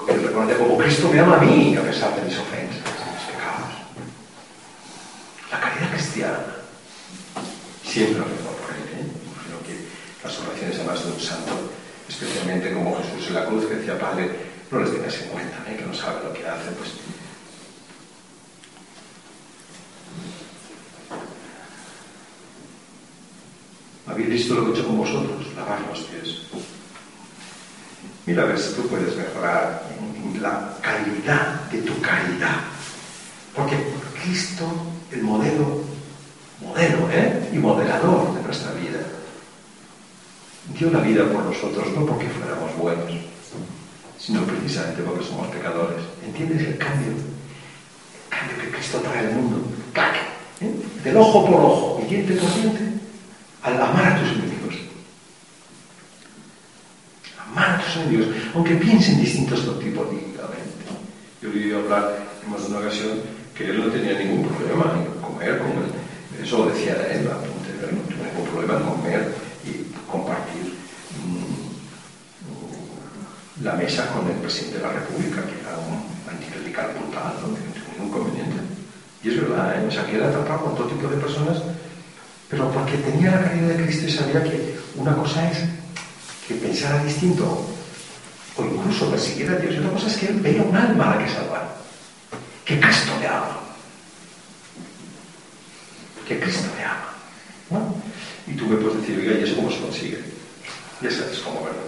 Recordé 0.07 0.57
como 0.57 0.77
Cristo 0.77 1.09
me 1.11 1.19
ama 1.19 1.37
a 1.37 1.41
mí, 1.41 1.75
a 1.75 1.83
pesar 1.83 2.15
de 2.15 2.23
mis 2.23 2.37
ofensas, 2.37 2.81
de 2.81 3.11
mis 3.13 3.25
pecados. 3.29 3.73
La 5.51 5.59
caridad 5.59 5.91
cristiana 5.91 6.39
siempre 7.85 8.23
rezó 8.23 8.49
por 8.57 8.73
él. 8.73 8.81
¿eh? 8.97 9.05
Imagino 9.05 9.57
que 9.67 9.85
las 10.23 10.39
oraciones, 10.39 10.75
además 10.77 11.05
de 11.05 11.11
un 11.11 11.19
santo, 11.19 11.53
especialmente 12.09 12.73
como 12.73 12.97
Jesús 12.97 13.27
en 13.27 13.35
la 13.35 13.45
cruz, 13.45 13.65
que 13.67 13.75
decía, 13.75 13.99
Padre, 13.99 14.31
no 14.71 14.79
les 14.79 14.91
tengas 14.91 15.13
en 15.21 15.29
cuenta, 15.29 15.57
que 15.65 15.85
no 15.85 15.93
saben 15.93 16.23
lo 16.23 16.33
que 16.33 16.47
hacen, 16.47 16.73
pues 16.73 16.89
habéis 24.11 24.29
visto 24.29 24.55
lo 24.55 24.65
que 24.65 24.71
he 24.71 24.73
hecho 24.73 24.87
con 24.87 24.97
vosotros, 24.97 25.47
lavar 25.55 25.79
los 25.89 25.99
pies. 25.99 26.41
Mira 28.25 28.43
a 28.43 28.45
ver 28.45 28.59
si 28.59 28.73
tú 28.73 28.87
puedes 28.87 29.15
mejorar 29.15 29.83
la 30.39 30.77
calidad 30.81 31.69
de 31.71 31.81
tu 31.81 31.99
caridad. 32.01 32.57
Porque 33.55 33.77
Cristo, 34.21 34.69
el 35.11 35.23
modelo, 35.23 35.81
modelo 36.61 37.09
¿eh? 37.11 37.49
y 37.53 37.57
moderador 37.57 38.33
de 38.35 38.43
nuestra 38.43 38.71
vida, 38.73 38.99
dio 40.77 40.91
la 40.91 40.99
vida 40.99 41.25
por 41.25 41.43
nosotros, 41.43 41.87
no 41.95 42.05
porque 42.05 42.27
fuéramos 42.29 42.77
buenos, 42.77 43.11
sino 44.17 44.41
precisamente 44.43 45.01
porque 45.01 45.25
somos 45.25 45.47
pecadores. 45.47 45.99
¿Entiendes 46.25 46.67
el 46.67 46.77
cambio? 46.77 47.11
El 47.11 48.29
cambio 48.29 48.57
que 48.61 48.71
Cristo 48.71 48.99
trae 48.99 49.19
al 49.19 49.33
mundo. 49.33 49.67
¡Clac! 49.93 50.15
¿Eh? 50.61 50.71
Del 51.03 51.17
ojo 51.17 51.45
por 51.45 51.59
ojo 51.59 52.01
y 52.03 52.09
diente 52.09 52.33
por 52.35 52.53
diente 52.53 52.90
al 53.63 53.81
amar 53.81 54.05
a 54.05 54.19
tus 54.19 54.29
enemigos. 54.29 54.75
Amar 57.47 57.69
a 57.69 57.81
tus 57.83 57.95
enemigos, 57.97 58.27
aunque 58.55 58.75
piensen 58.75 59.19
distintos 59.19 59.59
tipológicamente. 59.79 60.85
Yo 61.41 61.49
le 61.49 61.65
oí 61.65 61.83
hablar 61.83 62.17
en 62.45 62.53
una 62.53 62.79
ocasión 62.79 63.19
que 63.55 63.69
él 63.69 63.77
no 63.85 63.91
tenía 63.91 64.17
ningún 64.17 64.47
problema 64.47 64.93
en 64.95 65.21
comer 65.21 65.59
con 65.59 65.71
él. 65.71 65.91
Eso 66.41 66.65
decía 66.67 66.93
él, 67.11 67.25
no 67.25 67.31
tenía 67.65 67.91
ningún 67.91 68.47
problema 68.51 68.73
en 68.77 68.83
comer 68.83 69.35
y 69.65 69.71
compartir 70.09 70.73
mmm, 71.21 71.71
la 73.63 73.73
mesa 73.73 74.07
con 74.07 74.27
el 74.27 74.37
presidente 74.37 74.77
de 74.77 74.83
la 74.83 74.93
República, 74.93 75.41
que 75.45 75.59
era 75.59 75.77
un 75.77 76.01
anticlerical 76.29 76.93
brutal, 76.97 77.33
no 77.41 77.47
tenía 77.53 77.73
ningún 77.77 78.07
inconveniente. 78.07 78.57
Y 79.23 79.29
es 79.29 79.35
verdad, 79.41 79.83
¿eh? 79.83 79.87
o 79.87 79.91
sea, 79.91 80.05
que 80.07 80.15
era 80.15 80.31
tratado 80.31 80.61
con 80.61 80.75
todo 80.75 80.87
tipo 80.87 81.07
de 81.07 81.17
personas 81.17 81.61
pero 82.51 82.69
porque 82.69 82.97
tenía 82.97 83.31
la 83.31 83.43
caridad 83.43 83.69
de 83.69 83.85
Cristo 83.85 84.05
y 84.07 84.11
sabía 84.11 84.43
que 84.43 84.77
una 84.95 85.15
cosa 85.15 85.49
es 85.49 85.59
que 86.45 86.55
pensara 86.55 87.01
distinto 87.01 87.65
o 88.57 88.65
incluso 88.65 89.09
persiguiera 89.09 89.53
a 89.53 89.55
Dios, 89.55 89.73
y 89.73 89.77
otra 89.77 89.91
cosa 89.91 90.07
es 90.07 90.17
que 90.17 90.27
él 90.27 90.41
veía 90.41 90.61
un 90.61 90.75
alma 90.75 91.13
a 91.13 91.15
la 91.15 91.25
que 91.25 91.31
salvar. 91.31 91.77
Que 92.65 92.77
Cristo 92.77 93.13
le 93.21 93.27
ama. 93.27 93.59
Que 96.27 96.39
Cristo 96.41 96.67
le 96.77 96.83
ama. 96.83 97.09
¿no? 97.69 97.95
Y 98.45 98.57
tú 98.57 98.67
me 98.67 98.75
puedes 98.75 98.99
decir, 98.99 99.17
oiga, 99.17 99.39
¿y 99.39 99.43
eso 99.43 99.55
cómo 99.55 99.71
se 99.71 99.79
consigue? 99.79 100.21
Ya 101.01 101.09
sabes 101.09 101.39
cómo, 101.39 101.63
¿verdad? 101.63 101.79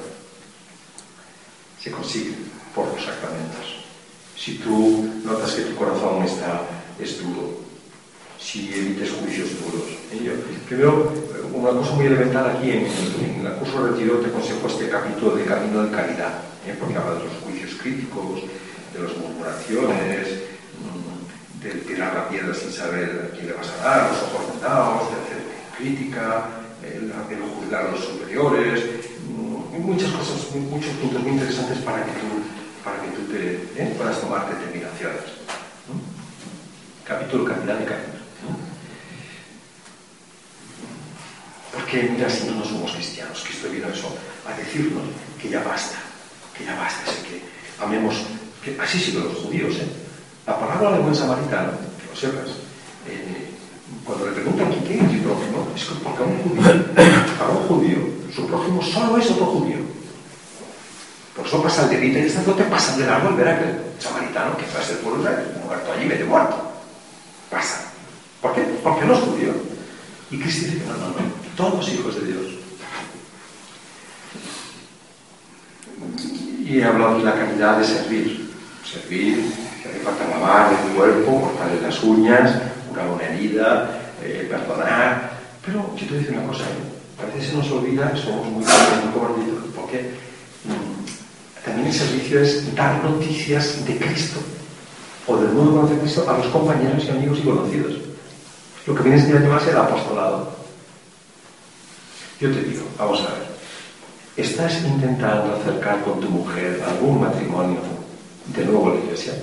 Se 1.81 1.91
consigue 1.91 2.35
por 2.73 2.87
los 2.87 3.03
sacramentos. 3.03 3.83
Si 4.37 4.55
tú 4.59 5.11
notas 5.25 5.51
que 5.51 5.63
tu 5.63 5.75
corazón 5.75 6.23
está 6.23 6.61
es 6.97 7.21
duro, 7.21 7.62
si 8.43 8.73
evites 8.73 9.11
juicios 9.11 9.49
duros. 9.63 9.87
primero, 10.67 11.13
una 11.53 11.69
cosa 11.69 11.91
muy 11.93 12.07
elemental 12.07 12.51
aquí 12.51 12.71
en, 12.71 12.85
en 12.85 13.45
el 13.45 13.53
curso 13.53 13.87
retiro 13.87 14.17
te 14.17 14.27
aconsejo 14.27 14.67
este 14.67 14.89
capítulo 14.89 15.35
de 15.35 15.45
Camino 15.45 15.83
de 15.83 15.95
Caridad, 15.95 16.43
¿eh? 16.67 16.75
porque 16.77 16.97
habla 16.97 17.19
de 17.19 17.23
los 17.23 17.33
juicios 17.43 17.79
críticos, 17.81 18.41
de 18.93 18.99
las 18.99 19.15
murmuraciones, 19.17 20.27
mm, 20.83 21.63
de 21.63 21.69
tirar 21.87 22.13
la 22.13 22.27
piedra 22.27 22.53
sin 22.53 22.71
saber 22.71 23.31
a 23.31 23.35
quién 23.35 23.47
le 23.47 23.53
vas 23.53 23.69
a 23.79 23.83
dar, 23.83 24.11
los 24.11 24.21
ojos 24.23 24.51
vendados, 24.51 25.09
de 25.09 25.15
hacer 25.23 25.41
crítica, 25.77 26.49
el, 26.83 27.13
juzgar 27.55 27.87
a 27.87 27.91
los 27.91 28.03
superiores, 28.03 28.83
mm, 29.29 29.81
muchas 29.81 30.11
cosas, 30.11 30.53
muchos 30.69 30.91
puntos 30.99 31.23
muy 31.23 31.31
interesantes 31.31 31.77
para 31.79 32.03
que 32.03 32.11
tú, 32.11 32.27
para 32.83 33.01
que 33.01 33.07
tú 33.15 33.21
te, 33.31 33.81
¿eh? 33.81 33.95
puedas 33.97 34.19
tomar 34.19 34.49
determinaciones. 34.49 35.39
Capítulo 37.05 37.45
Caridad 37.45 37.79
de 37.79 37.85
Caridad. 37.85 38.02
Porque 41.93 42.09
mira, 42.09 42.27
si 42.27 42.49
no, 42.49 42.55
no 42.55 42.65
somos 42.65 42.91
cristianos, 42.91 43.43
Cristo 43.45 43.69
vino 43.69 43.87
eso, 43.87 44.09
a 44.49 44.57
decirnos 44.57 45.03
que 45.39 45.47
ya 45.47 45.61
basta, 45.61 45.97
que 46.57 46.65
ya 46.65 46.73
basta, 46.73 47.05
así 47.05 47.21
que 47.21 47.37
amemos, 47.77 48.15
que 48.65 48.75
así 48.81 48.97
siguen 48.97 49.25
los 49.25 49.37
judíos, 49.37 49.75
¿eh? 49.75 49.85
La 50.47 50.59
palabra 50.59 50.93
del 50.93 51.01
buen 51.01 51.13
samaritano, 51.13 51.69
que 52.01 52.09
lo 52.09 52.15
sepas, 52.17 52.49
eh, 53.05 53.45
cuando 54.03 54.25
le 54.25 54.31
preguntan 54.31 54.73
quién 54.87 55.05
es 55.05 55.11
mi 55.11 55.19
prójimo, 55.19 55.69
es 55.75 55.85
que 55.85 55.93
porque 56.01 56.23
a 56.23 56.25
un 56.25 56.41
judío, 56.41 56.85
para 57.37 57.51
un 57.51 57.67
judío, 57.67 57.99
su 58.33 58.47
prójimo 58.47 58.81
solo 58.81 59.17
es 59.19 59.29
otro 59.29 59.45
judío. 59.45 59.77
Por 61.35 61.45
eso 61.45 61.61
pasa 61.61 61.83
el 61.83 61.89
delito 61.91 62.17
y 62.17 62.47
no 62.47 62.53
te 62.55 62.63
pasan 62.63 62.97
de 62.97 63.05
largo 63.05 63.29
y 63.29 63.35
verá 63.35 63.59
que 63.59 63.65
el 63.65 64.01
samaritano, 64.01 64.57
que 64.57 64.63
tras 64.63 64.89
el 64.89 64.97
pueblo 64.97 65.29
muerto 65.63 65.93
allí, 65.93 66.07
medio 66.07 66.25
muerto. 66.25 66.57
Pasa. 67.51 67.85
¿Por 68.41 68.55
qué? 68.55 68.61
Porque 68.81 69.05
no 69.05 69.13
es 69.13 69.19
judío. 69.19 69.53
Y 70.31 70.39
Cristo 70.39 70.65
dice 70.65 70.79
que 70.79 70.85
no, 70.87 70.97
no, 70.97 71.07
no, 71.09 71.42
todos 71.55 71.87
hijos 71.89 72.15
de 72.15 72.27
Dios. 72.27 72.45
Y 76.65 76.79
he 76.79 76.83
hablado 76.83 77.17
de 77.19 77.25
la 77.25 77.35
calidad 77.35 77.77
de 77.77 77.85
servir. 77.85 78.53
Servir, 78.83 79.51
que 79.81 79.89
hace 79.89 79.99
falta 79.99 80.27
lavar 80.27 80.71
el 80.71 80.95
cuerpo, 80.95 81.41
cortarle 81.41 81.81
las 81.81 82.03
uñas, 82.03 82.51
curar 82.89 83.09
una 83.09 83.23
herida, 83.23 84.01
eh, 84.23 84.47
perdonar. 84.49 85.31
Pero 85.65 85.95
yo 85.95 86.07
te 86.07 86.19
digo 86.19 86.33
una 86.33 86.47
cosa, 86.47 86.63
¿eh? 86.63 87.21
a 87.21 87.25
veces 87.25 87.51
se 87.51 87.57
nos 87.57 87.71
olvida, 87.71 88.15
somos 88.15 88.45
muy, 88.47 88.63
muy 88.63 89.13
gorditos, 89.15 89.63
porque 89.75 90.11
mmm, 90.65 91.63
también 91.65 91.87
el 91.87 91.93
servicio 91.93 92.41
es 92.41 92.75
dar 92.75 93.03
noticias 93.03 93.85
de 93.85 93.97
Cristo 93.97 94.39
o 95.27 95.37
del 95.37 95.53
nuevo 95.53 95.87
de 95.87 95.97
Cristo 95.99 96.29
a 96.29 96.37
los 96.37 96.47
compañeros 96.47 97.05
y 97.05 97.11
amigos 97.11 97.39
y 97.39 97.43
conocidos. 97.43 97.93
Lo 98.85 98.95
que 98.95 99.03
viene 99.03 99.21
a 99.21 99.39
llamarse 99.39 99.69
el 99.69 99.77
apostolado. 99.77 100.62
Yo 102.39 102.51
te 102.51 102.63
digo, 102.63 102.85
vamos 102.97 103.21
a 103.21 103.33
ver, 103.33 103.43
¿estás 104.35 104.81
intentando 104.83 105.55
acercar 105.55 106.01
con 106.01 106.19
tu 106.19 106.29
mujer 106.29 106.81
algún 106.87 107.21
matrimonio 107.21 107.79
de 108.47 108.65
nuevo 108.65 108.89
a 108.89 108.93
la 108.95 108.99
iglesia? 108.99 109.33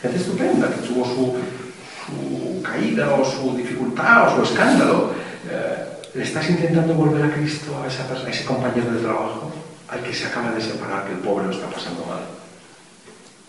Gente 0.00 0.16
estupenda 0.16 0.70
que 0.70 0.86
tuvo 0.86 1.04
su, 1.04 2.62
caída 2.62 3.12
o 3.14 3.24
su 3.24 3.56
dificultad 3.56 4.28
o 4.28 4.36
su 4.36 4.52
escándalo. 4.52 5.12
Eh, 5.50 5.84
¿Le 6.14 6.22
estás 6.22 6.48
intentando 6.48 6.94
volver 6.94 7.24
a 7.24 7.34
Cristo 7.34 7.76
a 7.82 7.86
ese 7.86 8.44
compañero 8.44 8.90
de 8.92 9.00
trabajo 9.00 9.52
al 9.88 10.02
que 10.02 10.14
se 10.14 10.26
acaba 10.26 10.52
de 10.52 10.60
separar, 10.60 11.06
que 11.06 11.12
el 11.12 11.18
pobre 11.18 11.46
lo 11.46 11.52
está 11.52 11.66
pasando 11.66 12.04
mal? 12.06 12.20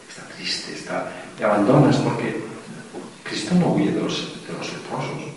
Está 0.09 0.23
triste, 0.35 0.73
está... 0.73 1.07
te 1.37 1.45
abandonas 1.45 1.95
porque 1.97 2.43
Cristo 3.23 3.53
no 3.55 3.73
huye 3.73 3.91
de 3.91 4.01
los, 4.01 4.45
de 4.45 4.53
los 4.53 4.73
leprosos, 4.73 5.28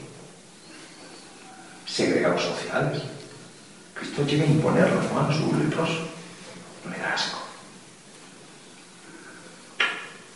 segregados 1.93 2.43
sociales. 2.43 3.03
Cristo 3.95 4.25
llega 4.27 4.45
a 4.45 4.47
imponer 4.47 4.91
las 4.91 5.13
manos 5.13 5.37
a 5.37 5.59
leproso. 5.59 6.09
Me 6.89 6.99
da 6.99 7.15
asco. 7.15 7.39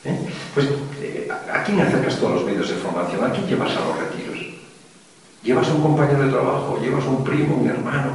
¿Eh? 0.05 0.29
Pues, 0.55 0.67
eh, 1.01 1.29
¿a 1.53 1.65
quién 1.65 1.81
acercas 1.81 2.19
todos 2.19 2.35
los 2.35 2.45
medios 2.45 2.69
de 2.69 2.77
formación? 2.77 3.25
¿A 3.25 3.33
quién 3.33 3.47
llevas 3.47 3.73
a 3.77 3.81
los 3.81 3.99
retiros? 3.99 4.39
¿Llevas 5.43 5.69
a 5.69 5.75
un 5.75 5.83
compañero 5.83 6.25
de 6.25 6.31
trabajo? 6.31 6.79
¿Llevas 6.81 7.05
a 7.05 7.09
un 7.09 7.25
primo, 7.25 7.57
un 7.57 7.69
hermano? 7.69 8.13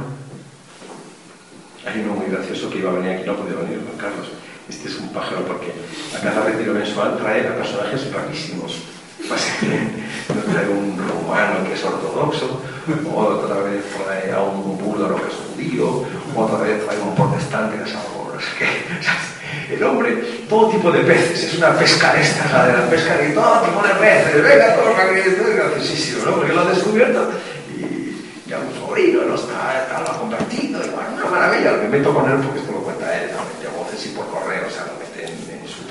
Hay 1.84 2.00
uno 2.00 2.14
muy 2.14 2.26
gracioso 2.26 2.70
que 2.70 2.78
iba 2.78 2.90
a 2.90 2.94
venir 2.94 3.10
aquí, 3.10 3.26
no 3.26 3.36
podía 3.36 3.56
venir, 3.56 3.82
Juan 3.84 3.98
Carlos. 3.98 4.28
Este 4.68 4.88
es 4.88 4.96
un 4.98 5.12
pájaro 5.12 5.44
porque 5.44 5.72
a 6.16 6.20
cada 6.20 6.44
retiro 6.44 6.72
mensual 6.72 7.18
trae 7.18 7.46
a 7.48 7.56
personajes 7.56 8.12
rarísimos 8.12 8.92
nos 9.28 10.44
trae 10.52 10.68
un 10.68 10.98
romano 10.98 11.64
que 11.66 11.74
es 11.74 11.84
ortodoxo, 11.84 12.60
otra 13.14 13.62
vez 13.62 13.84
trae 14.04 14.32
a 14.32 14.42
un 14.42 14.78
búlgaro 14.78 15.16
que 15.16 15.28
es 15.28 15.34
judío, 15.34 16.04
otra 16.34 16.58
vez 16.58 16.84
trae 16.84 16.98
a 16.98 17.04
un 17.04 17.14
protestante 17.14 17.76
que 17.78 17.90
es 17.90 17.96
algo, 17.96 18.32
no 18.34 18.40
sé. 18.40 19.74
El 19.74 19.84
hombre, 19.84 20.12
todo 20.48 20.68
tipo 20.68 20.90
de 20.90 21.00
peces, 21.00 21.44
es 21.44 21.54
una 21.58 21.76
pesca 21.78 22.18
esta, 22.20 22.50
la 22.52 22.66
de 22.66 22.72
la 22.72 22.90
pesca 22.90 23.16
de 23.16 23.30
todo 23.30 23.60
tipo 23.60 23.82
de 23.82 23.94
peces, 23.94 24.42
venga, 24.42 24.74
todo 24.74 24.94
que 24.96 25.20
es 25.20 25.56
graciosísimo, 25.56 26.24
¿no? 26.24 26.36
Porque 26.36 26.52
lo 26.52 26.60
ha 26.60 26.64
descubierto 26.64 27.30
y 27.78 28.48
ya 28.48 28.58
un 28.58 28.74
sobrino 28.74 29.22
no 29.22 29.34
está, 29.34 29.82
está 29.82 30.00
lo 30.00 30.10
ha 30.10 30.18
convertido, 30.18 30.80
y 30.84 30.88
una 30.88 31.30
maravilla, 31.30 31.72
me 31.72 31.88
meto 31.88 32.12
con 32.12 32.30
él 32.30 32.38
porque 32.38 32.60
esto 32.60 32.72
lo 32.72 32.78
cuenta 32.78 33.22
él, 33.22 33.30
¿no? 33.32 33.62
de 33.62 33.76
voces 33.76 34.06
y 34.06 34.08
por 34.10 34.26
correo, 34.28 34.66
o 34.66 34.70
sea, 34.70 34.86
lo 34.86 34.98
mete 34.98 35.24
en, 35.24 35.60
en 35.60 35.68
su 35.68 35.82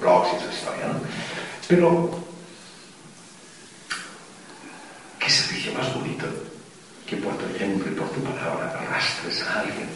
blog 0.00 0.26
y 0.36 0.44
su 0.44 0.50
historia, 0.50 0.86
¿no? 0.86 1.00
Pero 1.68 2.26
¿Qué 5.26 5.32
servicio 5.32 5.72
más 5.74 5.92
bonito 5.92 6.24
que 7.04 7.16
por 7.16 7.36
tu 7.36 7.46
ejemplo 7.52 7.90
y 7.90 7.96
por 7.96 8.08
tu 8.10 8.22
palabra 8.22 8.70
arrastres 8.78 9.42
a 9.42 9.58
alguien 9.58 9.88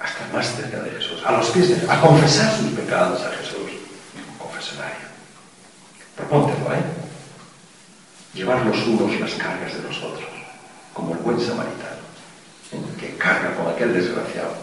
hasta 0.00 0.23
más 0.34 0.54
cerca 0.56 0.80
de 0.82 0.90
Jesús, 0.90 1.22
a 1.24 1.32
los 1.32 1.48
pies 1.50 1.68
de 1.68 1.90
a 1.90 2.00
confesar 2.00 2.56
sus 2.56 2.70
pecados 2.72 3.22
a 3.22 3.30
Jesús, 3.30 3.70
un 4.28 4.38
confesionario. 4.38 5.06
Propóntelo, 6.16 6.74
¿eh? 6.74 6.82
llevar 8.34 8.66
los 8.66 8.86
unos 8.86 9.20
las 9.20 9.34
cargas 9.34 9.74
de 9.74 9.82
los 9.82 9.96
otros, 10.02 10.28
como 10.92 11.14
el 11.14 11.20
buen 11.20 11.40
samaritano, 11.40 12.02
que 12.98 13.16
carga 13.16 13.54
con 13.54 13.68
aquel 13.68 13.92
desgraciado. 13.92 14.54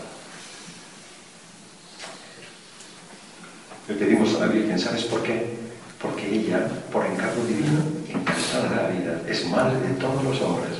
Le 3.87 3.95
pedimos 3.95 4.35
a 4.35 4.39
la 4.39 4.47
Virgen, 4.47 4.77
¿sabes 4.77 5.03
por 5.05 5.23
qué? 5.23 5.57
Porque 6.01 6.27
ella, 6.27 6.67
por 6.91 7.05
encargo 7.05 7.45
divino, 7.45 7.81
encantada 8.09 8.69
de 8.69 8.75
la 8.75 8.87
vida, 8.89 9.21
es 9.27 9.45
madre 9.47 9.79
de 9.79 9.93
todos 9.95 10.23
los 10.23 10.41
hombres, 10.41 10.73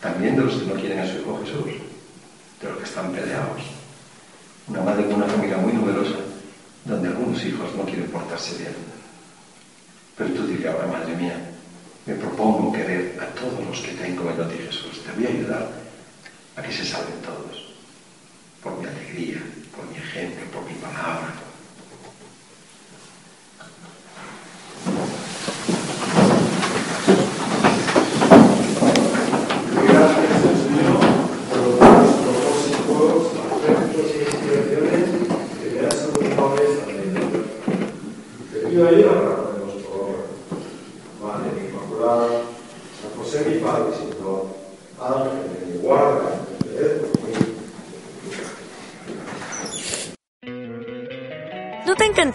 también 0.00 0.36
de 0.36 0.44
los 0.44 0.54
que 0.54 0.66
no 0.66 0.74
quieren 0.74 0.98
a 0.98 1.06
su 1.06 1.18
Hijo 1.18 1.40
Jesús, 1.44 1.64
de 2.60 2.68
los 2.68 2.78
que 2.78 2.84
están 2.84 3.12
peleados. 3.12 3.81
Una 4.68 4.80
madre 4.82 5.04
con 5.06 5.14
una 5.14 5.26
familia 5.26 5.56
muy 5.58 5.72
numerosa, 5.72 6.16
donde 6.84 7.08
algunos 7.08 7.44
hijos 7.44 7.74
no 7.76 7.84
quieren 7.84 8.10
portarse 8.10 8.56
bien. 8.58 8.74
Pero 10.16 10.30
tú 10.30 10.46
dirías 10.46 10.74
ahora, 10.74 10.86
madre 10.86 11.16
mía, 11.16 11.36
me 12.06 12.14
propongo 12.14 12.72
querer 12.72 13.18
a 13.20 13.26
todos 13.38 13.64
los 13.66 13.80
que 13.80 13.92
te 13.92 14.04
han 14.04 14.12
encomendado 14.12 14.48
a 14.48 14.52
ti 14.52 14.58
Jesús. 14.58 15.02
Te 15.04 15.12
voy 15.12 15.26
a 15.26 15.30
ayudar 15.30 15.68
a 16.56 16.62
que 16.62 16.72
se 16.72 16.84
salven 16.84 17.20
todos. 17.22 17.72
Por 18.62 18.78
mi 18.78 18.86
alegría, 18.86 19.42
por 19.76 19.86
mi 19.90 19.96
ejemplo, 19.96 20.44
por 20.52 20.64
mi 20.64 20.74
palabra. 20.74 21.34
Gracias, 29.88 30.40
Señor, 30.62 31.00
por 31.50 31.58
los 31.58 32.12
propósitos, 32.22 33.22
afectos 33.52 34.06
y 34.14 34.18
inspiraciones 34.22 35.02
que 35.60 35.66
me 35.70 35.86
has 35.86 35.96
comunicado 35.96 36.54
esta 36.56 36.86
mañana. 36.86 37.30
Te 38.52 38.58
pido 38.68 38.82
ayuda 38.88 39.12
para 39.12 39.36
ponerlos 39.36 39.82
por 39.82 39.94
obra. 40.00 40.22
Madre 41.22 41.48
Inmaculada, 41.68 42.28
San 43.00 43.12
José 43.18 43.36
mi 43.48 43.56
Padre, 43.60 43.90
Señor, 43.96 44.40
Ángel, 45.00 45.66
mi 45.66 45.76
guarda, 45.78 46.28
interceded 46.50 47.00
por 47.02 47.28
mí. 47.28 47.32
¿No 51.86 51.92
te 51.96 52.06